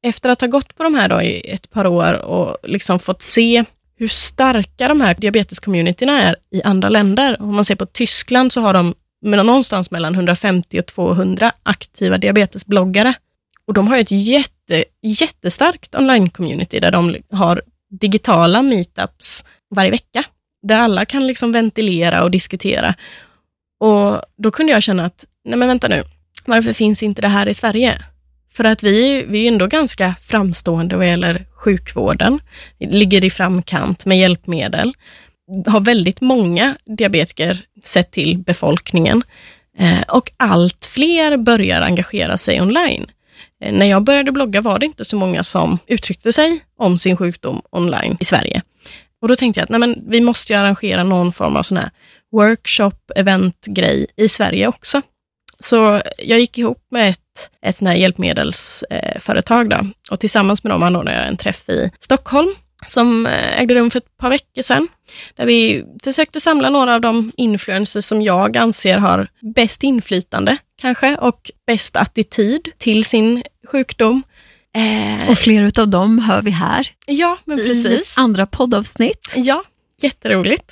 efter 0.03 0.31
att 0.31 0.41
ha 0.41 0.49
gått 0.49 0.77
på 0.77 0.83
de 0.83 0.95
här 0.95 1.09
då 1.09 1.23
i 1.23 1.51
ett 1.51 1.71
par 1.71 1.87
år 1.87 2.13
och 2.15 2.57
liksom 2.63 2.99
fått 2.99 3.23
se 3.23 3.65
hur 4.03 4.09
starka 4.09 4.89
de 4.89 5.01
här 5.01 5.15
diabetescommunityna 5.15 6.23
är 6.23 6.37
i 6.51 6.63
andra 6.63 6.89
länder. 6.89 7.43
Om 7.43 7.55
man 7.55 7.65
ser 7.65 7.75
på 7.75 7.87
Tyskland 7.87 8.53
så 8.53 8.61
har 8.61 8.75
de 8.75 8.95
någonstans 9.23 9.91
mellan 9.91 10.15
150 10.15 10.79
och 10.79 10.87
200 10.87 11.53
aktiva 11.63 12.19
diabetesbloggare. 12.19 13.15
Och 13.67 13.75
de 13.75 13.89
har 13.89 13.99
ett 13.99 14.11
jätte, 14.11 14.85
jättestarkt 15.03 15.95
online-community 15.95 16.81
där 16.81 16.91
de 16.91 17.17
har 17.31 17.63
digitala 17.91 18.63
meetups 18.63 19.45
varje 19.75 19.91
vecka, 19.91 20.25
där 20.63 20.79
alla 20.79 21.05
kan 21.05 21.27
liksom 21.27 21.53
ventilera 21.53 22.23
och 22.23 22.31
diskutera. 22.31 22.95
Och 23.81 24.23
Då 24.37 24.51
kunde 24.51 24.73
jag 24.73 24.83
känna 24.83 25.05
att, 25.05 25.25
nej 25.45 25.59
men 25.59 25.69
vänta 25.69 25.89
nu, 25.89 26.03
varför 26.47 26.73
finns 26.73 27.03
inte 27.03 27.23
det 27.23 27.29
här 27.29 27.49
i 27.49 27.55
Sverige? 27.55 28.03
För 28.53 28.65
att 28.65 28.83
vi, 28.83 29.25
vi 29.29 29.45
är 29.45 29.53
ändå 29.53 29.67
ganska 29.67 30.15
framstående 30.23 30.97
vad 30.97 31.07
gäller 31.07 31.45
sjukvården, 31.55 32.41
vi 32.79 32.87
ligger 32.87 33.25
i 33.25 33.31
framkant 33.31 34.07
med 34.07 34.19
hjälpmedel, 34.19 34.93
har 35.67 35.81
väldigt 35.81 36.21
många 36.21 36.77
diabetiker 36.85 37.65
sett 37.85 38.11
till 38.11 38.39
befolkningen 38.39 39.23
eh, 39.79 40.03
och 40.09 40.31
allt 40.37 40.87
fler 40.87 41.37
börjar 41.37 41.83
engagera 41.83 42.39
sig 42.39 42.61
online. 42.61 43.07
Eh, 43.65 43.73
när 43.73 43.87
jag 43.87 44.05
började 44.05 44.33
blogga 44.33 44.61
var 44.61 44.79
det 44.79 44.87
inte 44.87 45.05
så 45.05 45.17
många 45.17 45.43
som 45.43 45.79
uttryckte 45.87 46.33
sig 46.33 46.61
om 46.79 46.99
sin 46.99 47.17
sjukdom 47.17 47.63
online 47.71 48.17
i 48.21 48.25
Sverige. 48.25 48.63
Och 49.23 49.29
Då 49.29 49.37
tänkte 49.37 49.61
jag 49.61 49.65
att 49.65 49.71
nej 49.71 49.81
men, 49.81 50.05
vi 50.09 50.21
måste 50.21 50.59
arrangera 50.59 51.05
någon 51.05 51.33
form 51.33 51.57
av 51.57 51.63
sån 51.63 51.77
här 51.77 51.91
workshop, 52.33 52.97
event-grej 53.17 54.07
i 54.17 54.29
Sverige 54.29 54.69
också. 54.69 55.03
Så 55.61 56.03
jag 56.19 56.41
gick 56.41 56.59
ihop 56.59 56.87
med 56.91 57.11
ett, 57.11 57.21
ett 57.67 57.77
sån 57.77 57.87
här 57.87 57.95
hjälpmedelsföretag 57.95 59.71
då, 59.71 59.79
och 60.11 60.21
tillsammans 60.21 60.65
med 60.65 60.73
dem 60.73 60.83
anordnade 60.83 61.17
jag 61.17 61.29
en 61.29 61.37
träff 61.37 61.69
i 61.69 61.91
Stockholm 62.01 62.55
som 62.87 63.27
eh, 63.27 63.61
ägde 63.61 63.75
rum 63.75 63.91
för 63.91 63.99
ett 63.99 64.17
par 64.19 64.31
veckor 64.31 64.63
sedan, 64.63 64.89
där 65.37 65.47
vi 65.47 65.85
försökte 66.05 66.41
samla 66.41 66.71
några 66.71 66.95
av 66.95 67.01
de 67.01 67.33
influencers 67.37 68.05
som 68.05 68.23
jag 68.23 68.57
anser 68.57 68.99
har 68.99 69.29
bäst 69.55 69.83
inflytande 69.83 70.57
kanske 70.81 71.17
och 71.17 71.51
bäst 71.67 71.97
attityd 71.97 72.69
till 72.79 73.05
sin 73.05 73.43
sjukdom. 73.69 74.23
Eh, 74.75 75.31
och 75.31 75.39
flera 75.39 75.83
av 75.83 75.89
dem 75.89 76.19
hör 76.19 76.43
vi 76.43 76.51
här. 76.51 76.89
Ja, 77.07 77.39
men 77.45 77.59
precis. 77.59 78.19
I 78.19 78.21
andra 78.21 78.47
poddavsnitt. 78.47 79.33
Ja, 79.37 79.65
jätteroligt. 80.03 80.71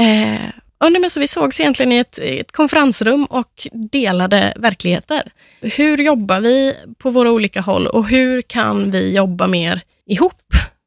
Eh, 0.00 0.46
och 0.84 0.92
nej, 0.92 1.00
men 1.00 1.10
så 1.10 1.20
vi 1.20 1.28
sågs 1.28 1.60
egentligen 1.60 1.92
i 1.92 1.98
ett, 1.98 2.18
ett, 2.18 2.52
konferensrum 2.52 3.24
och 3.24 3.68
delade 3.72 4.54
verkligheter. 4.56 5.22
Hur 5.60 5.98
jobbar 5.98 6.40
vi 6.40 6.74
på 6.98 7.10
våra 7.10 7.30
olika 7.32 7.60
håll 7.60 7.86
och 7.86 8.08
hur 8.08 8.42
kan 8.42 8.90
vi 8.90 9.14
jobba 9.16 9.46
mer 9.46 9.80
ihop 10.06 10.42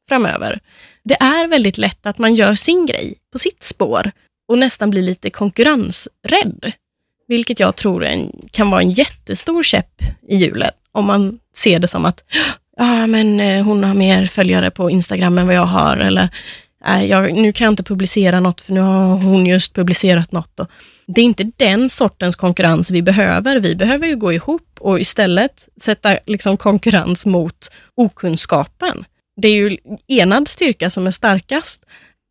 framöver? 0.08 0.60
Det 1.04 1.14
är 1.14 1.48
väldigt 1.48 1.78
lätt 1.78 2.06
att 2.06 2.18
man 2.18 2.34
gör 2.34 2.54
sin 2.54 2.86
grej 2.86 3.14
på 3.32 3.38
sitt 3.38 3.62
spår 3.62 4.10
och 4.48 4.58
nästan 4.58 4.90
blir 4.90 5.02
lite 5.02 5.30
konkurrensrädd. 5.30 6.72
Vilket 7.28 7.60
jag 7.60 7.76
tror 7.76 8.04
en, 8.04 8.32
kan 8.50 8.70
vara 8.70 8.82
en 8.82 8.92
jättestor 8.92 9.62
käpp 9.62 10.02
i 10.28 10.36
hjulet 10.36 10.74
om 10.92 11.06
man 11.06 11.38
ser 11.56 11.78
det 11.78 11.88
som 11.88 12.04
att 12.04 12.22
ah, 12.76 13.06
men 13.06 13.40
eh, 13.40 13.64
hon 13.64 13.84
har 13.84 13.94
mer 13.94 14.26
följare 14.26 14.70
på 14.70 14.90
Instagram 14.90 15.38
än 15.38 15.46
vad 15.46 15.56
jag 15.56 15.66
har 15.66 15.96
eller 15.96 16.28
jag, 16.84 17.34
nu 17.34 17.52
kan 17.52 17.64
jag 17.64 17.72
inte 17.72 17.82
publicera 17.82 18.40
något 18.40 18.60
för 18.60 18.72
nu 18.72 18.80
har 18.80 19.16
hon 19.16 19.46
just 19.46 19.74
publicerat 19.74 20.32
något. 20.32 20.60
Och 20.60 20.70
det 21.06 21.20
är 21.20 21.24
inte 21.24 21.50
den 21.56 21.90
sortens 21.90 22.36
konkurrens 22.36 22.90
vi 22.90 23.02
behöver. 23.02 23.60
Vi 23.60 23.76
behöver 23.76 24.06
ju 24.06 24.16
gå 24.16 24.32
ihop 24.32 24.68
och 24.80 25.00
istället 25.00 25.68
sätta 25.80 26.18
liksom 26.26 26.56
konkurrens 26.56 27.26
mot 27.26 27.70
okunskapen. 27.94 29.04
Det 29.36 29.48
är 29.48 29.52
ju 29.52 29.78
enad 30.06 30.48
styrka 30.48 30.90
som 30.90 31.06
är 31.06 31.10
starkast. 31.10 31.80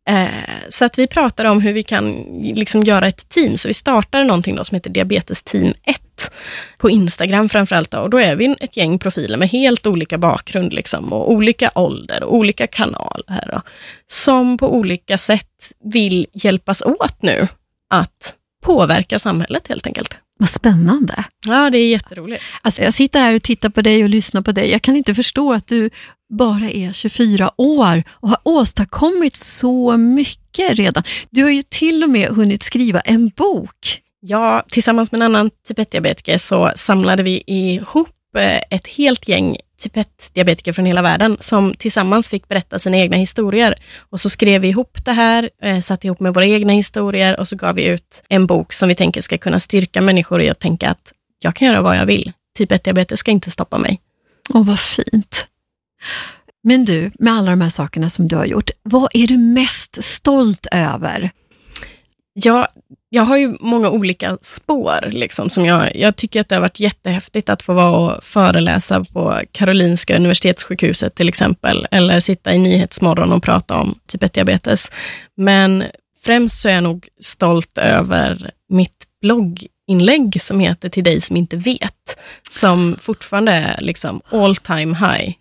Eh, 0.08 0.68
så 0.68 0.84
att 0.84 0.98
vi 0.98 1.06
pratade 1.06 1.48
om 1.50 1.60
hur 1.60 1.72
vi 1.72 1.82
kan 1.82 2.12
liksom 2.54 2.82
göra 2.82 3.06
ett 3.06 3.28
team. 3.28 3.58
Så 3.58 3.68
vi 3.68 3.74
startade 3.74 4.24
någonting 4.24 4.56
då 4.56 4.64
som 4.64 4.74
heter 4.74 4.90
Diabetes 4.90 5.42
team 5.42 5.74
1 5.82 6.00
på 6.78 6.90
Instagram 6.90 7.48
framförallt. 7.48 7.90
Då. 7.90 7.98
Och 7.98 8.10
då 8.10 8.18
är 8.18 8.36
vi 8.36 8.56
ett 8.60 8.76
gäng 8.76 8.98
profiler 8.98 9.38
med 9.38 9.48
helt 9.48 9.86
olika 9.86 10.18
bakgrund 10.18 10.72
liksom, 10.72 11.12
och 11.12 11.32
olika 11.32 11.70
ålder 11.74 12.22
och 12.22 12.34
olika 12.34 12.66
kanaler. 12.66 13.48
Då, 13.52 13.62
som 14.06 14.58
på 14.58 14.74
olika 14.74 15.18
sätt 15.18 15.72
vill 15.84 16.26
hjälpas 16.32 16.82
åt 16.82 17.22
nu 17.22 17.48
att 17.90 18.34
påverka 18.64 19.18
samhället 19.18 19.68
helt 19.68 19.86
enkelt. 19.86 20.18
Vad 20.38 20.48
spännande. 20.48 21.24
Ja, 21.46 21.70
det 21.70 21.78
är 21.78 21.88
jätteroligt. 21.88 22.42
Alltså 22.62 22.82
jag 22.82 22.94
sitter 22.94 23.20
här 23.20 23.34
och 23.34 23.42
tittar 23.42 23.68
på 23.68 23.82
dig 23.82 24.02
och 24.02 24.08
lyssnar 24.08 24.42
på 24.42 24.52
dig. 24.52 24.70
Jag 24.70 24.82
kan 24.82 24.96
inte 24.96 25.14
förstå 25.14 25.52
att 25.52 25.66
du 25.66 25.90
bara 26.38 26.70
är 26.70 26.92
24 26.92 27.50
år 27.56 28.04
och 28.08 28.28
har 28.28 28.38
åstadkommit 28.42 29.36
så 29.36 29.96
mycket 29.96 30.74
redan. 30.78 31.02
Du 31.30 31.42
har 31.42 31.50
ju 31.50 31.62
till 31.62 32.02
och 32.02 32.10
med 32.10 32.28
hunnit 32.28 32.62
skriva 32.62 33.00
en 33.00 33.28
bok. 33.28 34.00
Ja, 34.20 34.64
tillsammans 34.68 35.12
med 35.12 35.18
en 35.18 35.22
annan 35.22 35.50
typ 35.68 35.78
1-diabetiker 35.78 36.38
så 36.38 36.72
samlade 36.76 37.22
vi 37.22 37.42
ihop 37.46 38.36
eh, 38.36 38.60
ett 38.70 38.86
helt 38.86 39.28
gäng 39.28 39.56
typ 39.78 39.96
1-diabetiker 39.96 40.72
från 40.72 40.86
hela 40.86 41.02
världen 41.02 41.36
som 41.40 41.74
tillsammans 41.78 42.28
fick 42.28 42.48
berätta 42.48 42.78
sina 42.78 42.96
egna 42.96 43.16
historier. 43.16 43.74
Och 43.98 44.20
så 44.20 44.30
skrev 44.30 44.60
vi 44.60 44.68
ihop 44.68 45.04
det 45.04 45.12
här, 45.12 45.50
eh, 45.62 45.80
satte 45.80 46.06
ihop 46.06 46.20
med 46.20 46.34
våra 46.34 46.46
egna 46.46 46.72
historier 46.72 47.40
och 47.40 47.48
så 47.48 47.56
gav 47.56 47.74
vi 47.74 47.86
ut 47.86 48.22
en 48.28 48.46
bok 48.46 48.72
som 48.72 48.88
vi 48.88 48.94
tänker 48.94 49.20
ska 49.20 49.38
kunna 49.38 49.60
styrka 49.60 50.00
människor 50.00 50.42
i 50.42 50.50
att 50.50 50.60
tänka 50.60 50.90
att 50.90 51.12
jag 51.38 51.54
kan 51.54 51.68
göra 51.68 51.82
vad 51.82 51.96
jag 51.96 52.06
vill. 52.06 52.32
Typ 52.58 52.72
1-diabetes 52.72 53.16
ska 53.16 53.30
inte 53.30 53.50
stoppa 53.50 53.78
mig. 53.78 54.00
Åh, 54.48 54.66
vad 54.66 54.80
fint. 54.80 55.46
Men 56.62 56.84
du, 56.84 57.10
med 57.18 57.32
alla 57.32 57.50
de 57.50 57.60
här 57.60 57.68
sakerna 57.68 58.10
som 58.10 58.28
du 58.28 58.36
har 58.36 58.44
gjort, 58.44 58.70
vad 58.82 59.10
är 59.14 59.26
du 59.26 59.38
mest 59.38 60.04
stolt 60.04 60.66
över? 60.72 61.30
Ja, 62.34 62.68
jag 63.08 63.22
har 63.22 63.36
ju 63.36 63.56
många 63.60 63.90
olika 63.90 64.38
spår. 64.40 65.08
Liksom, 65.10 65.50
som 65.50 65.66
jag, 65.66 65.96
jag 65.96 66.16
tycker 66.16 66.40
att 66.40 66.48
det 66.48 66.54
har 66.54 66.60
varit 66.60 66.80
jättehäftigt 66.80 67.48
att 67.48 67.62
få 67.62 67.72
vara 67.72 67.96
och 67.96 68.24
föreläsa 68.24 69.04
på 69.04 69.40
Karolinska 69.52 70.16
Universitetssjukhuset 70.16 71.14
till 71.14 71.28
exempel, 71.28 71.86
eller 71.90 72.20
sitta 72.20 72.54
i 72.54 72.58
Nyhetsmorgon 72.58 73.32
och 73.32 73.42
prata 73.42 73.76
om 73.76 73.98
typ 74.06 74.22
1-diabetes. 74.22 74.92
Men 75.36 75.84
främst 76.24 76.60
så 76.60 76.68
är 76.68 76.72
jag 76.72 76.82
nog 76.82 77.08
stolt 77.20 77.78
över 77.78 78.50
mitt 78.68 79.04
blogginlägg 79.20 80.42
som 80.42 80.60
heter 80.60 80.88
Till 80.88 81.04
dig 81.04 81.20
som 81.20 81.36
inte 81.36 81.56
vet, 81.56 82.18
som 82.50 82.96
fortfarande 83.02 83.52
är 83.52 83.80
liksom 83.80 84.20
all 84.30 84.56
time 84.56 84.96
high. 84.96 85.34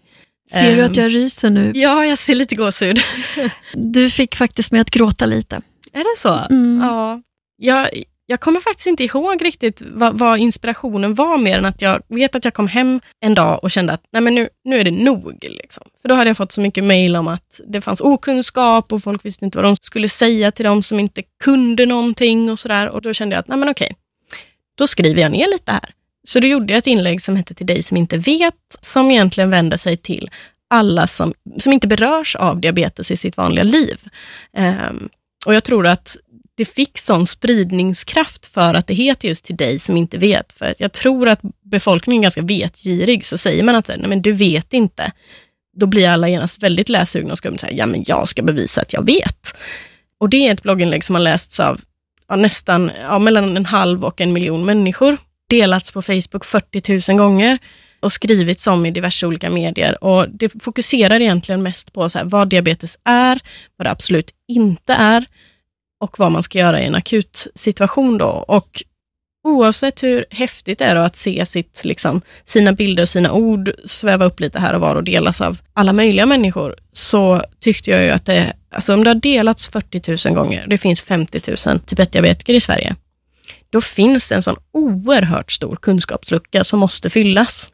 Ser 0.51 0.75
du 0.75 0.83
att 0.83 0.97
ehm, 0.97 1.03
jag 1.03 1.15
ryser 1.15 1.49
nu? 1.49 1.71
Ja, 1.75 2.05
jag 2.05 2.17
ser 2.17 2.35
lite 2.35 2.55
gåshud. 2.55 2.99
Du 3.73 4.09
fick 4.09 4.35
faktiskt 4.35 4.71
mig 4.71 4.81
att 4.81 4.91
gråta 4.91 5.25
lite. 5.25 5.61
Är 5.93 6.03
det 6.15 6.19
så? 6.19 6.53
Mm. 6.53 6.79
Ja. 6.81 7.21
Jag, 7.57 7.89
jag 8.25 8.39
kommer 8.39 8.59
faktiskt 8.59 8.87
inte 8.87 9.03
ihåg 9.03 9.45
riktigt 9.45 9.81
vad, 9.85 10.19
vad, 10.19 10.39
inspirationen 10.39 11.15
var, 11.15 11.37
mer 11.37 11.57
än 11.57 11.65
att 11.65 11.81
jag 11.81 12.01
vet 12.07 12.35
att 12.35 12.45
jag 12.45 12.53
kom 12.53 12.67
hem 12.67 13.01
en 13.19 13.33
dag 13.33 13.59
och 13.63 13.71
kände 13.71 13.93
att 13.93 14.03
nej 14.11 14.21
men 14.21 14.35
nu, 14.35 14.49
nu 14.63 14.79
är 14.79 14.83
det 14.83 14.91
nog. 14.91 15.37
Liksom. 15.41 15.83
För 16.01 16.09
då 16.09 16.15
hade 16.15 16.29
jag 16.29 16.37
fått 16.37 16.51
så 16.51 16.61
mycket 16.61 16.83
mejl 16.83 17.15
om 17.15 17.27
att 17.27 17.59
det 17.67 17.81
fanns 17.81 18.01
okunskap 18.01 18.93
och 18.93 19.03
folk 19.03 19.25
visste 19.25 19.45
inte 19.45 19.57
vad 19.57 19.65
de 19.65 19.75
skulle 19.81 20.09
säga 20.09 20.51
till 20.51 20.65
de 20.65 20.83
som 20.83 20.99
inte 20.99 21.23
kunde 21.43 21.85
någonting 21.85 22.51
och 22.51 22.59
sådär. 22.59 22.89
Och 22.89 23.01
då 23.01 23.13
kände 23.13 23.35
jag 23.35 23.39
att 23.39 23.47
nej 23.47 23.57
men 23.57 23.69
okej, 23.69 23.95
då 24.75 24.87
skriver 24.87 25.21
jag 25.21 25.31
ner 25.31 25.47
lite 25.51 25.71
här. 25.71 25.93
Så 26.27 26.39
då 26.39 26.47
gjorde 26.47 26.73
jag 26.73 26.77
ett 26.77 26.87
inlägg 26.87 27.21
som 27.21 27.35
hette 27.35 27.53
Till 27.53 27.65
dig 27.65 27.83
som 27.83 27.97
inte 27.97 28.17
vet, 28.17 28.77
som 28.81 29.11
egentligen 29.11 29.49
vänder 29.49 29.77
sig 29.77 29.97
till 29.97 30.29
alla 30.69 31.07
som, 31.07 31.33
som 31.59 31.73
inte 31.73 31.87
berörs 31.87 32.35
av 32.35 32.59
diabetes 32.61 33.11
i 33.11 33.17
sitt 33.17 33.37
vanliga 33.37 33.63
liv. 33.63 33.97
Um, 34.57 35.09
och 35.45 35.53
jag 35.53 35.63
tror 35.63 35.87
att 35.87 36.17
det 36.55 36.65
fick 36.65 36.97
sån 36.97 37.27
spridningskraft 37.27 38.45
för 38.45 38.73
att 38.73 38.87
det 38.87 38.93
heter 38.93 39.27
just 39.27 39.45
till 39.45 39.55
dig 39.55 39.79
som 39.79 39.97
inte 39.97 40.17
vet. 40.17 40.53
För 40.53 40.75
jag 40.77 40.91
tror 40.91 41.27
att 41.27 41.39
befolkningen 41.63 42.21
är 42.21 42.23
ganska 42.23 42.41
vetgirig, 42.41 43.25
så 43.25 43.37
säger 43.37 43.63
man 43.63 43.75
att 43.75 43.87
nej, 43.87 44.07
men 44.07 44.21
du 44.21 44.31
vet 44.31 44.73
inte, 44.73 45.11
då 45.77 45.85
blir 45.85 46.09
alla 46.09 46.29
genast 46.29 46.63
väldigt 46.63 46.89
läsugna 46.89 47.31
och 47.31 47.37
ska 47.37 47.57
säga, 47.57 47.73
ja 47.73 47.85
men 47.85 48.03
jag 48.07 48.27
ska 48.27 48.41
bevisa 48.41 48.81
att 48.81 48.93
jag 48.93 49.05
vet. 49.05 49.55
Och 50.17 50.29
det 50.29 50.47
är 50.47 50.53
ett 50.53 50.63
blogginlägg 50.63 51.03
som 51.03 51.15
har 51.15 51.21
lästs 51.21 51.59
av 51.59 51.81
ja, 52.27 52.35
nästan 52.35 52.91
ja, 53.01 53.19
mellan 53.19 53.57
en 53.57 53.65
halv 53.65 54.05
och 54.05 54.21
en 54.21 54.33
miljon 54.33 54.65
människor 54.65 55.17
delats 55.49 55.91
på 55.91 56.01
Facebook 56.01 56.45
40 56.45 57.11
000 57.11 57.17
gånger 57.17 57.57
och 58.03 58.11
skrivits 58.11 58.67
om 58.67 58.85
i 58.85 58.91
diverse 58.91 59.27
olika 59.27 59.49
medier. 59.49 60.03
Och 60.03 60.29
Det 60.29 60.63
fokuserar 60.63 61.21
egentligen 61.21 61.63
mest 61.63 61.93
på 61.93 62.09
så 62.09 62.17
här, 62.17 62.25
vad 62.25 62.49
diabetes 62.49 62.99
är, 63.03 63.39
vad 63.77 63.85
det 63.85 63.91
absolut 63.91 64.31
inte 64.47 64.93
är 64.93 65.25
och 65.99 66.19
vad 66.19 66.31
man 66.31 66.43
ska 66.43 66.59
göra 66.59 66.81
i 66.81 66.85
en 66.85 66.95
akut 66.95 67.47
situation. 67.55 68.17
Då. 68.17 68.25
Och 68.47 68.83
oavsett 69.43 70.03
hur 70.03 70.25
häftigt 70.29 70.79
det 70.79 70.85
är 70.85 70.95
att 70.95 71.15
se 71.15 71.45
sitt, 71.45 71.81
liksom, 71.85 72.21
sina 72.45 72.71
bilder 72.71 73.03
och 73.03 73.09
sina 73.09 73.31
ord 73.31 73.71
sväva 73.85 74.25
upp 74.25 74.39
lite 74.39 74.59
här 74.59 74.73
och 74.73 74.81
var 74.81 74.95
och 74.95 75.03
delas 75.03 75.41
av 75.41 75.57
alla 75.73 75.93
möjliga 75.93 76.25
människor, 76.25 76.75
så 76.93 77.43
tyckte 77.59 77.91
jag 77.91 78.03
ju 78.03 78.09
att 78.09 78.25
det, 78.25 78.53
alltså 78.71 78.93
om 78.93 79.03
det 79.03 79.09
har 79.09 79.15
delats 79.15 79.67
40 79.67 80.29
000 80.29 80.35
gånger, 80.35 80.67
det 80.67 80.77
finns 80.77 81.01
50 81.01 81.41
000 81.47 81.79
typ 81.79 81.99
1-diabetiker 81.99 82.53
i 82.53 82.61
Sverige, 82.61 82.95
då 83.69 83.81
finns 83.81 84.29
det 84.29 84.35
en 84.35 84.43
sån 84.43 84.55
oerhört 84.71 85.51
stor 85.51 85.75
kunskapslucka 85.75 86.63
som 86.63 86.79
måste 86.79 87.09
fyllas. 87.09 87.72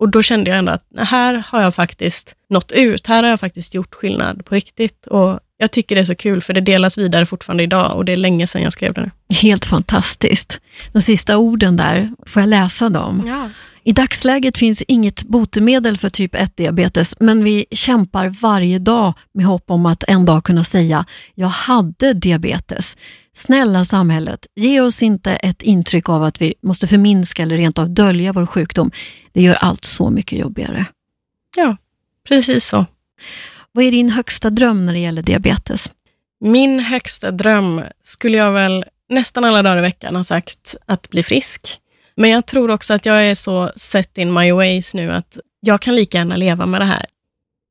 Och 0.00 0.08
då 0.08 0.22
kände 0.22 0.50
jag 0.50 0.58
ändå 0.58 0.72
att 0.72 0.84
här 0.96 1.44
har 1.46 1.62
jag 1.62 1.74
faktiskt 1.74 2.34
nått 2.48 2.72
ut, 2.72 3.06
här 3.06 3.22
har 3.22 3.30
jag 3.30 3.40
faktiskt 3.40 3.74
gjort 3.74 3.94
skillnad 3.94 4.44
på 4.44 4.54
riktigt. 4.54 5.06
Och 5.06 5.40
jag 5.60 5.70
tycker 5.70 5.94
det 5.94 6.00
är 6.00 6.04
så 6.04 6.14
kul, 6.14 6.42
för 6.42 6.52
det 6.52 6.60
delas 6.60 6.98
vidare 6.98 7.26
fortfarande 7.26 7.62
idag 7.62 7.96
och 7.96 8.04
det 8.04 8.12
är 8.12 8.16
länge 8.16 8.46
sedan 8.46 8.62
jag 8.62 8.72
skrev 8.72 8.94
det. 8.94 9.10
Helt 9.34 9.64
fantastiskt. 9.64 10.60
De 10.92 11.00
sista 11.00 11.38
orden 11.38 11.76
där, 11.76 12.10
får 12.26 12.42
jag 12.42 12.48
läsa 12.48 12.88
dem? 12.88 13.22
Ja. 13.26 13.50
I 13.84 13.92
dagsläget 13.92 14.58
finns 14.58 14.82
inget 14.82 15.22
botemedel 15.22 15.98
för 15.98 16.08
typ 16.08 16.34
1-diabetes, 16.34 17.16
men 17.20 17.44
vi 17.44 17.66
kämpar 17.70 18.28
varje 18.28 18.78
dag 18.78 19.14
med 19.34 19.46
hopp 19.46 19.70
om 19.70 19.86
att 19.86 20.04
en 20.08 20.24
dag 20.24 20.44
kunna 20.44 20.64
säga 20.64 21.06
jag 21.34 21.48
hade 21.48 22.12
diabetes. 22.12 22.96
Snälla 23.32 23.84
samhället, 23.84 24.46
ge 24.56 24.80
oss 24.80 25.02
inte 25.02 25.32
ett 25.32 25.62
intryck 25.62 26.08
av 26.08 26.24
att 26.24 26.42
vi 26.42 26.54
måste 26.62 26.86
förminska 26.86 27.42
eller 27.42 27.56
rent 27.56 27.78
av 27.78 27.90
dölja 27.90 28.32
vår 28.32 28.46
sjukdom. 28.46 28.90
Det 29.32 29.42
gör 29.42 29.54
allt 29.54 29.84
så 29.84 30.10
mycket 30.10 30.38
jobbigare. 30.38 30.86
Ja, 31.56 31.76
precis 32.28 32.66
så. 32.66 32.86
Vad 33.72 33.84
är 33.84 33.90
din 33.90 34.10
högsta 34.10 34.50
dröm 34.50 34.86
när 34.86 34.92
det 34.92 34.98
gäller 34.98 35.22
diabetes? 35.22 35.90
Min 36.40 36.80
högsta 36.80 37.30
dröm 37.30 37.82
skulle 38.02 38.38
jag 38.38 38.52
väl 38.52 38.84
nästan 39.08 39.44
alla 39.44 39.62
dagar 39.62 39.78
i 39.78 39.80
veckan 39.80 40.16
ha 40.16 40.24
sagt 40.24 40.76
att 40.86 41.10
bli 41.10 41.22
frisk. 41.22 41.80
Men 42.14 42.30
jag 42.30 42.46
tror 42.46 42.70
också 42.70 42.94
att 42.94 43.06
jag 43.06 43.26
är 43.26 43.34
så 43.34 43.72
set 43.76 44.18
in 44.18 44.32
my 44.32 44.52
ways 44.52 44.94
nu 44.94 45.12
att 45.12 45.38
jag 45.60 45.80
kan 45.80 45.96
lika 45.96 46.18
gärna 46.18 46.36
leva 46.36 46.66
med 46.66 46.80
det 46.80 46.84
här. 46.84 47.06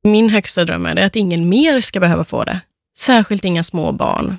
Min 0.04 0.30
högsta 0.30 0.64
dröm 0.64 0.86
är 0.86 0.96
att 0.96 1.16
ingen 1.16 1.48
mer 1.48 1.80
ska 1.80 2.00
behöva 2.00 2.24
få 2.24 2.44
det. 2.44 2.60
Särskilt 2.96 3.44
inga 3.44 3.64
små 3.64 3.92
barn. 3.92 4.36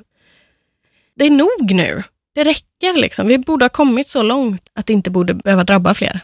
Det 1.16 1.26
är 1.26 1.30
nog 1.30 1.72
nu. 1.72 2.04
Det 2.36 2.44
räcker 2.44 2.94
liksom. 2.94 3.28
Vi 3.28 3.38
borde 3.38 3.66
ha 3.66 3.70
kommit 3.70 4.08
så 4.08 4.24
långt 4.24 4.70
att 4.74 4.86
det 4.86 4.94
inte 4.94 5.10
borde 5.10 5.34
behöva 5.34 5.64
drabba 5.64 5.94
fler. 5.94 6.20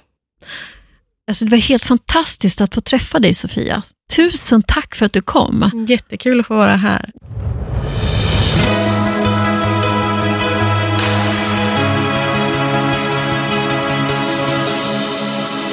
Alltså 1.27 1.45
det 1.45 1.51
var 1.51 1.57
helt 1.57 1.85
fantastiskt 1.85 2.61
att 2.61 2.75
få 2.75 2.81
träffa 2.81 3.19
dig 3.19 3.33
Sofia. 3.33 3.83
Tusen 4.15 4.63
tack 4.63 4.95
för 4.95 5.05
att 5.05 5.13
du 5.13 5.21
kom. 5.21 5.85
Jättekul 5.87 6.39
att 6.39 6.47
få 6.47 6.55
vara 6.55 6.75
här. 6.75 7.11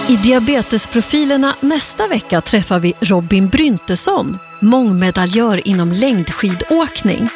I 0.09 0.17
Diabetesprofilerna 0.17 1.55
nästa 1.61 2.09
vecka 2.09 2.41
träffar 2.41 2.79
vi 2.79 2.95
Robin 3.01 3.49
Bryntesson, 3.49 4.39
mångmedaljör 4.61 5.69
inom 5.69 5.93
längdskidåkning. 5.93 7.29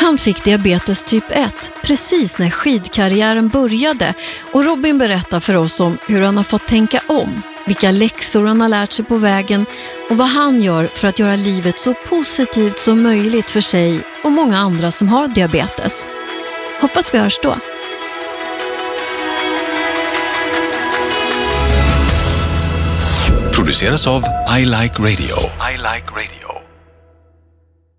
Han 0.00 0.18
fick 0.18 0.44
diabetes 0.44 1.04
typ 1.04 1.24
1 1.30 1.72
precis 1.82 2.38
när 2.38 2.50
skidkarriären 2.50 3.48
började 3.48 4.14
och 4.52 4.64
Robin 4.64 4.98
berättar 4.98 5.40
för 5.40 5.56
oss 5.56 5.80
om 5.80 5.98
hur 6.06 6.22
han 6.22 6.36
har 6.36 6.44
fått 6.44 6.66
tänka 6.66 7.00
om, 7.06 7.42
vilka 7.66 7.90
läxor 7.90 8.46
han 8.46 8.60
har 8.60 8.68
lärt 8.68 8.92
sig 8.92 9.04
på 9.04 9.16
vägen 9.16 9.66
och 10.10 10.16
vad 10.16 10.28
han 10.28 10.62
gör 10.62 10.86
för 10.86 11.08
att 11.08 11.18
göra 11.18 11.36
livet 11.36 11.78
så 11.78 11.94
positivt 11.94 12.78
som 12.78 13.02
möjligt 13.02 13.50
för 13.50 13.60
sig 13.60 14.00
och 14.22 14.32
många 14.32 14.58
andra 14.58 14.90
som 14.90 15.08
har 15.08 15.28
diabetes. 15.28 16.06
Hoppas 16.80 17.14
vi 17.14 17.18
hörs 17.18 17.38
då. 17.42 17.56
produceras 23.72 24.06
av 24.06 24.24
I 24.58 24.64
Like 24.64 24.98
Radio. 24.98 25.36
I 25.72 25.76
like 25.76 26.06
radio. 26.10 26.61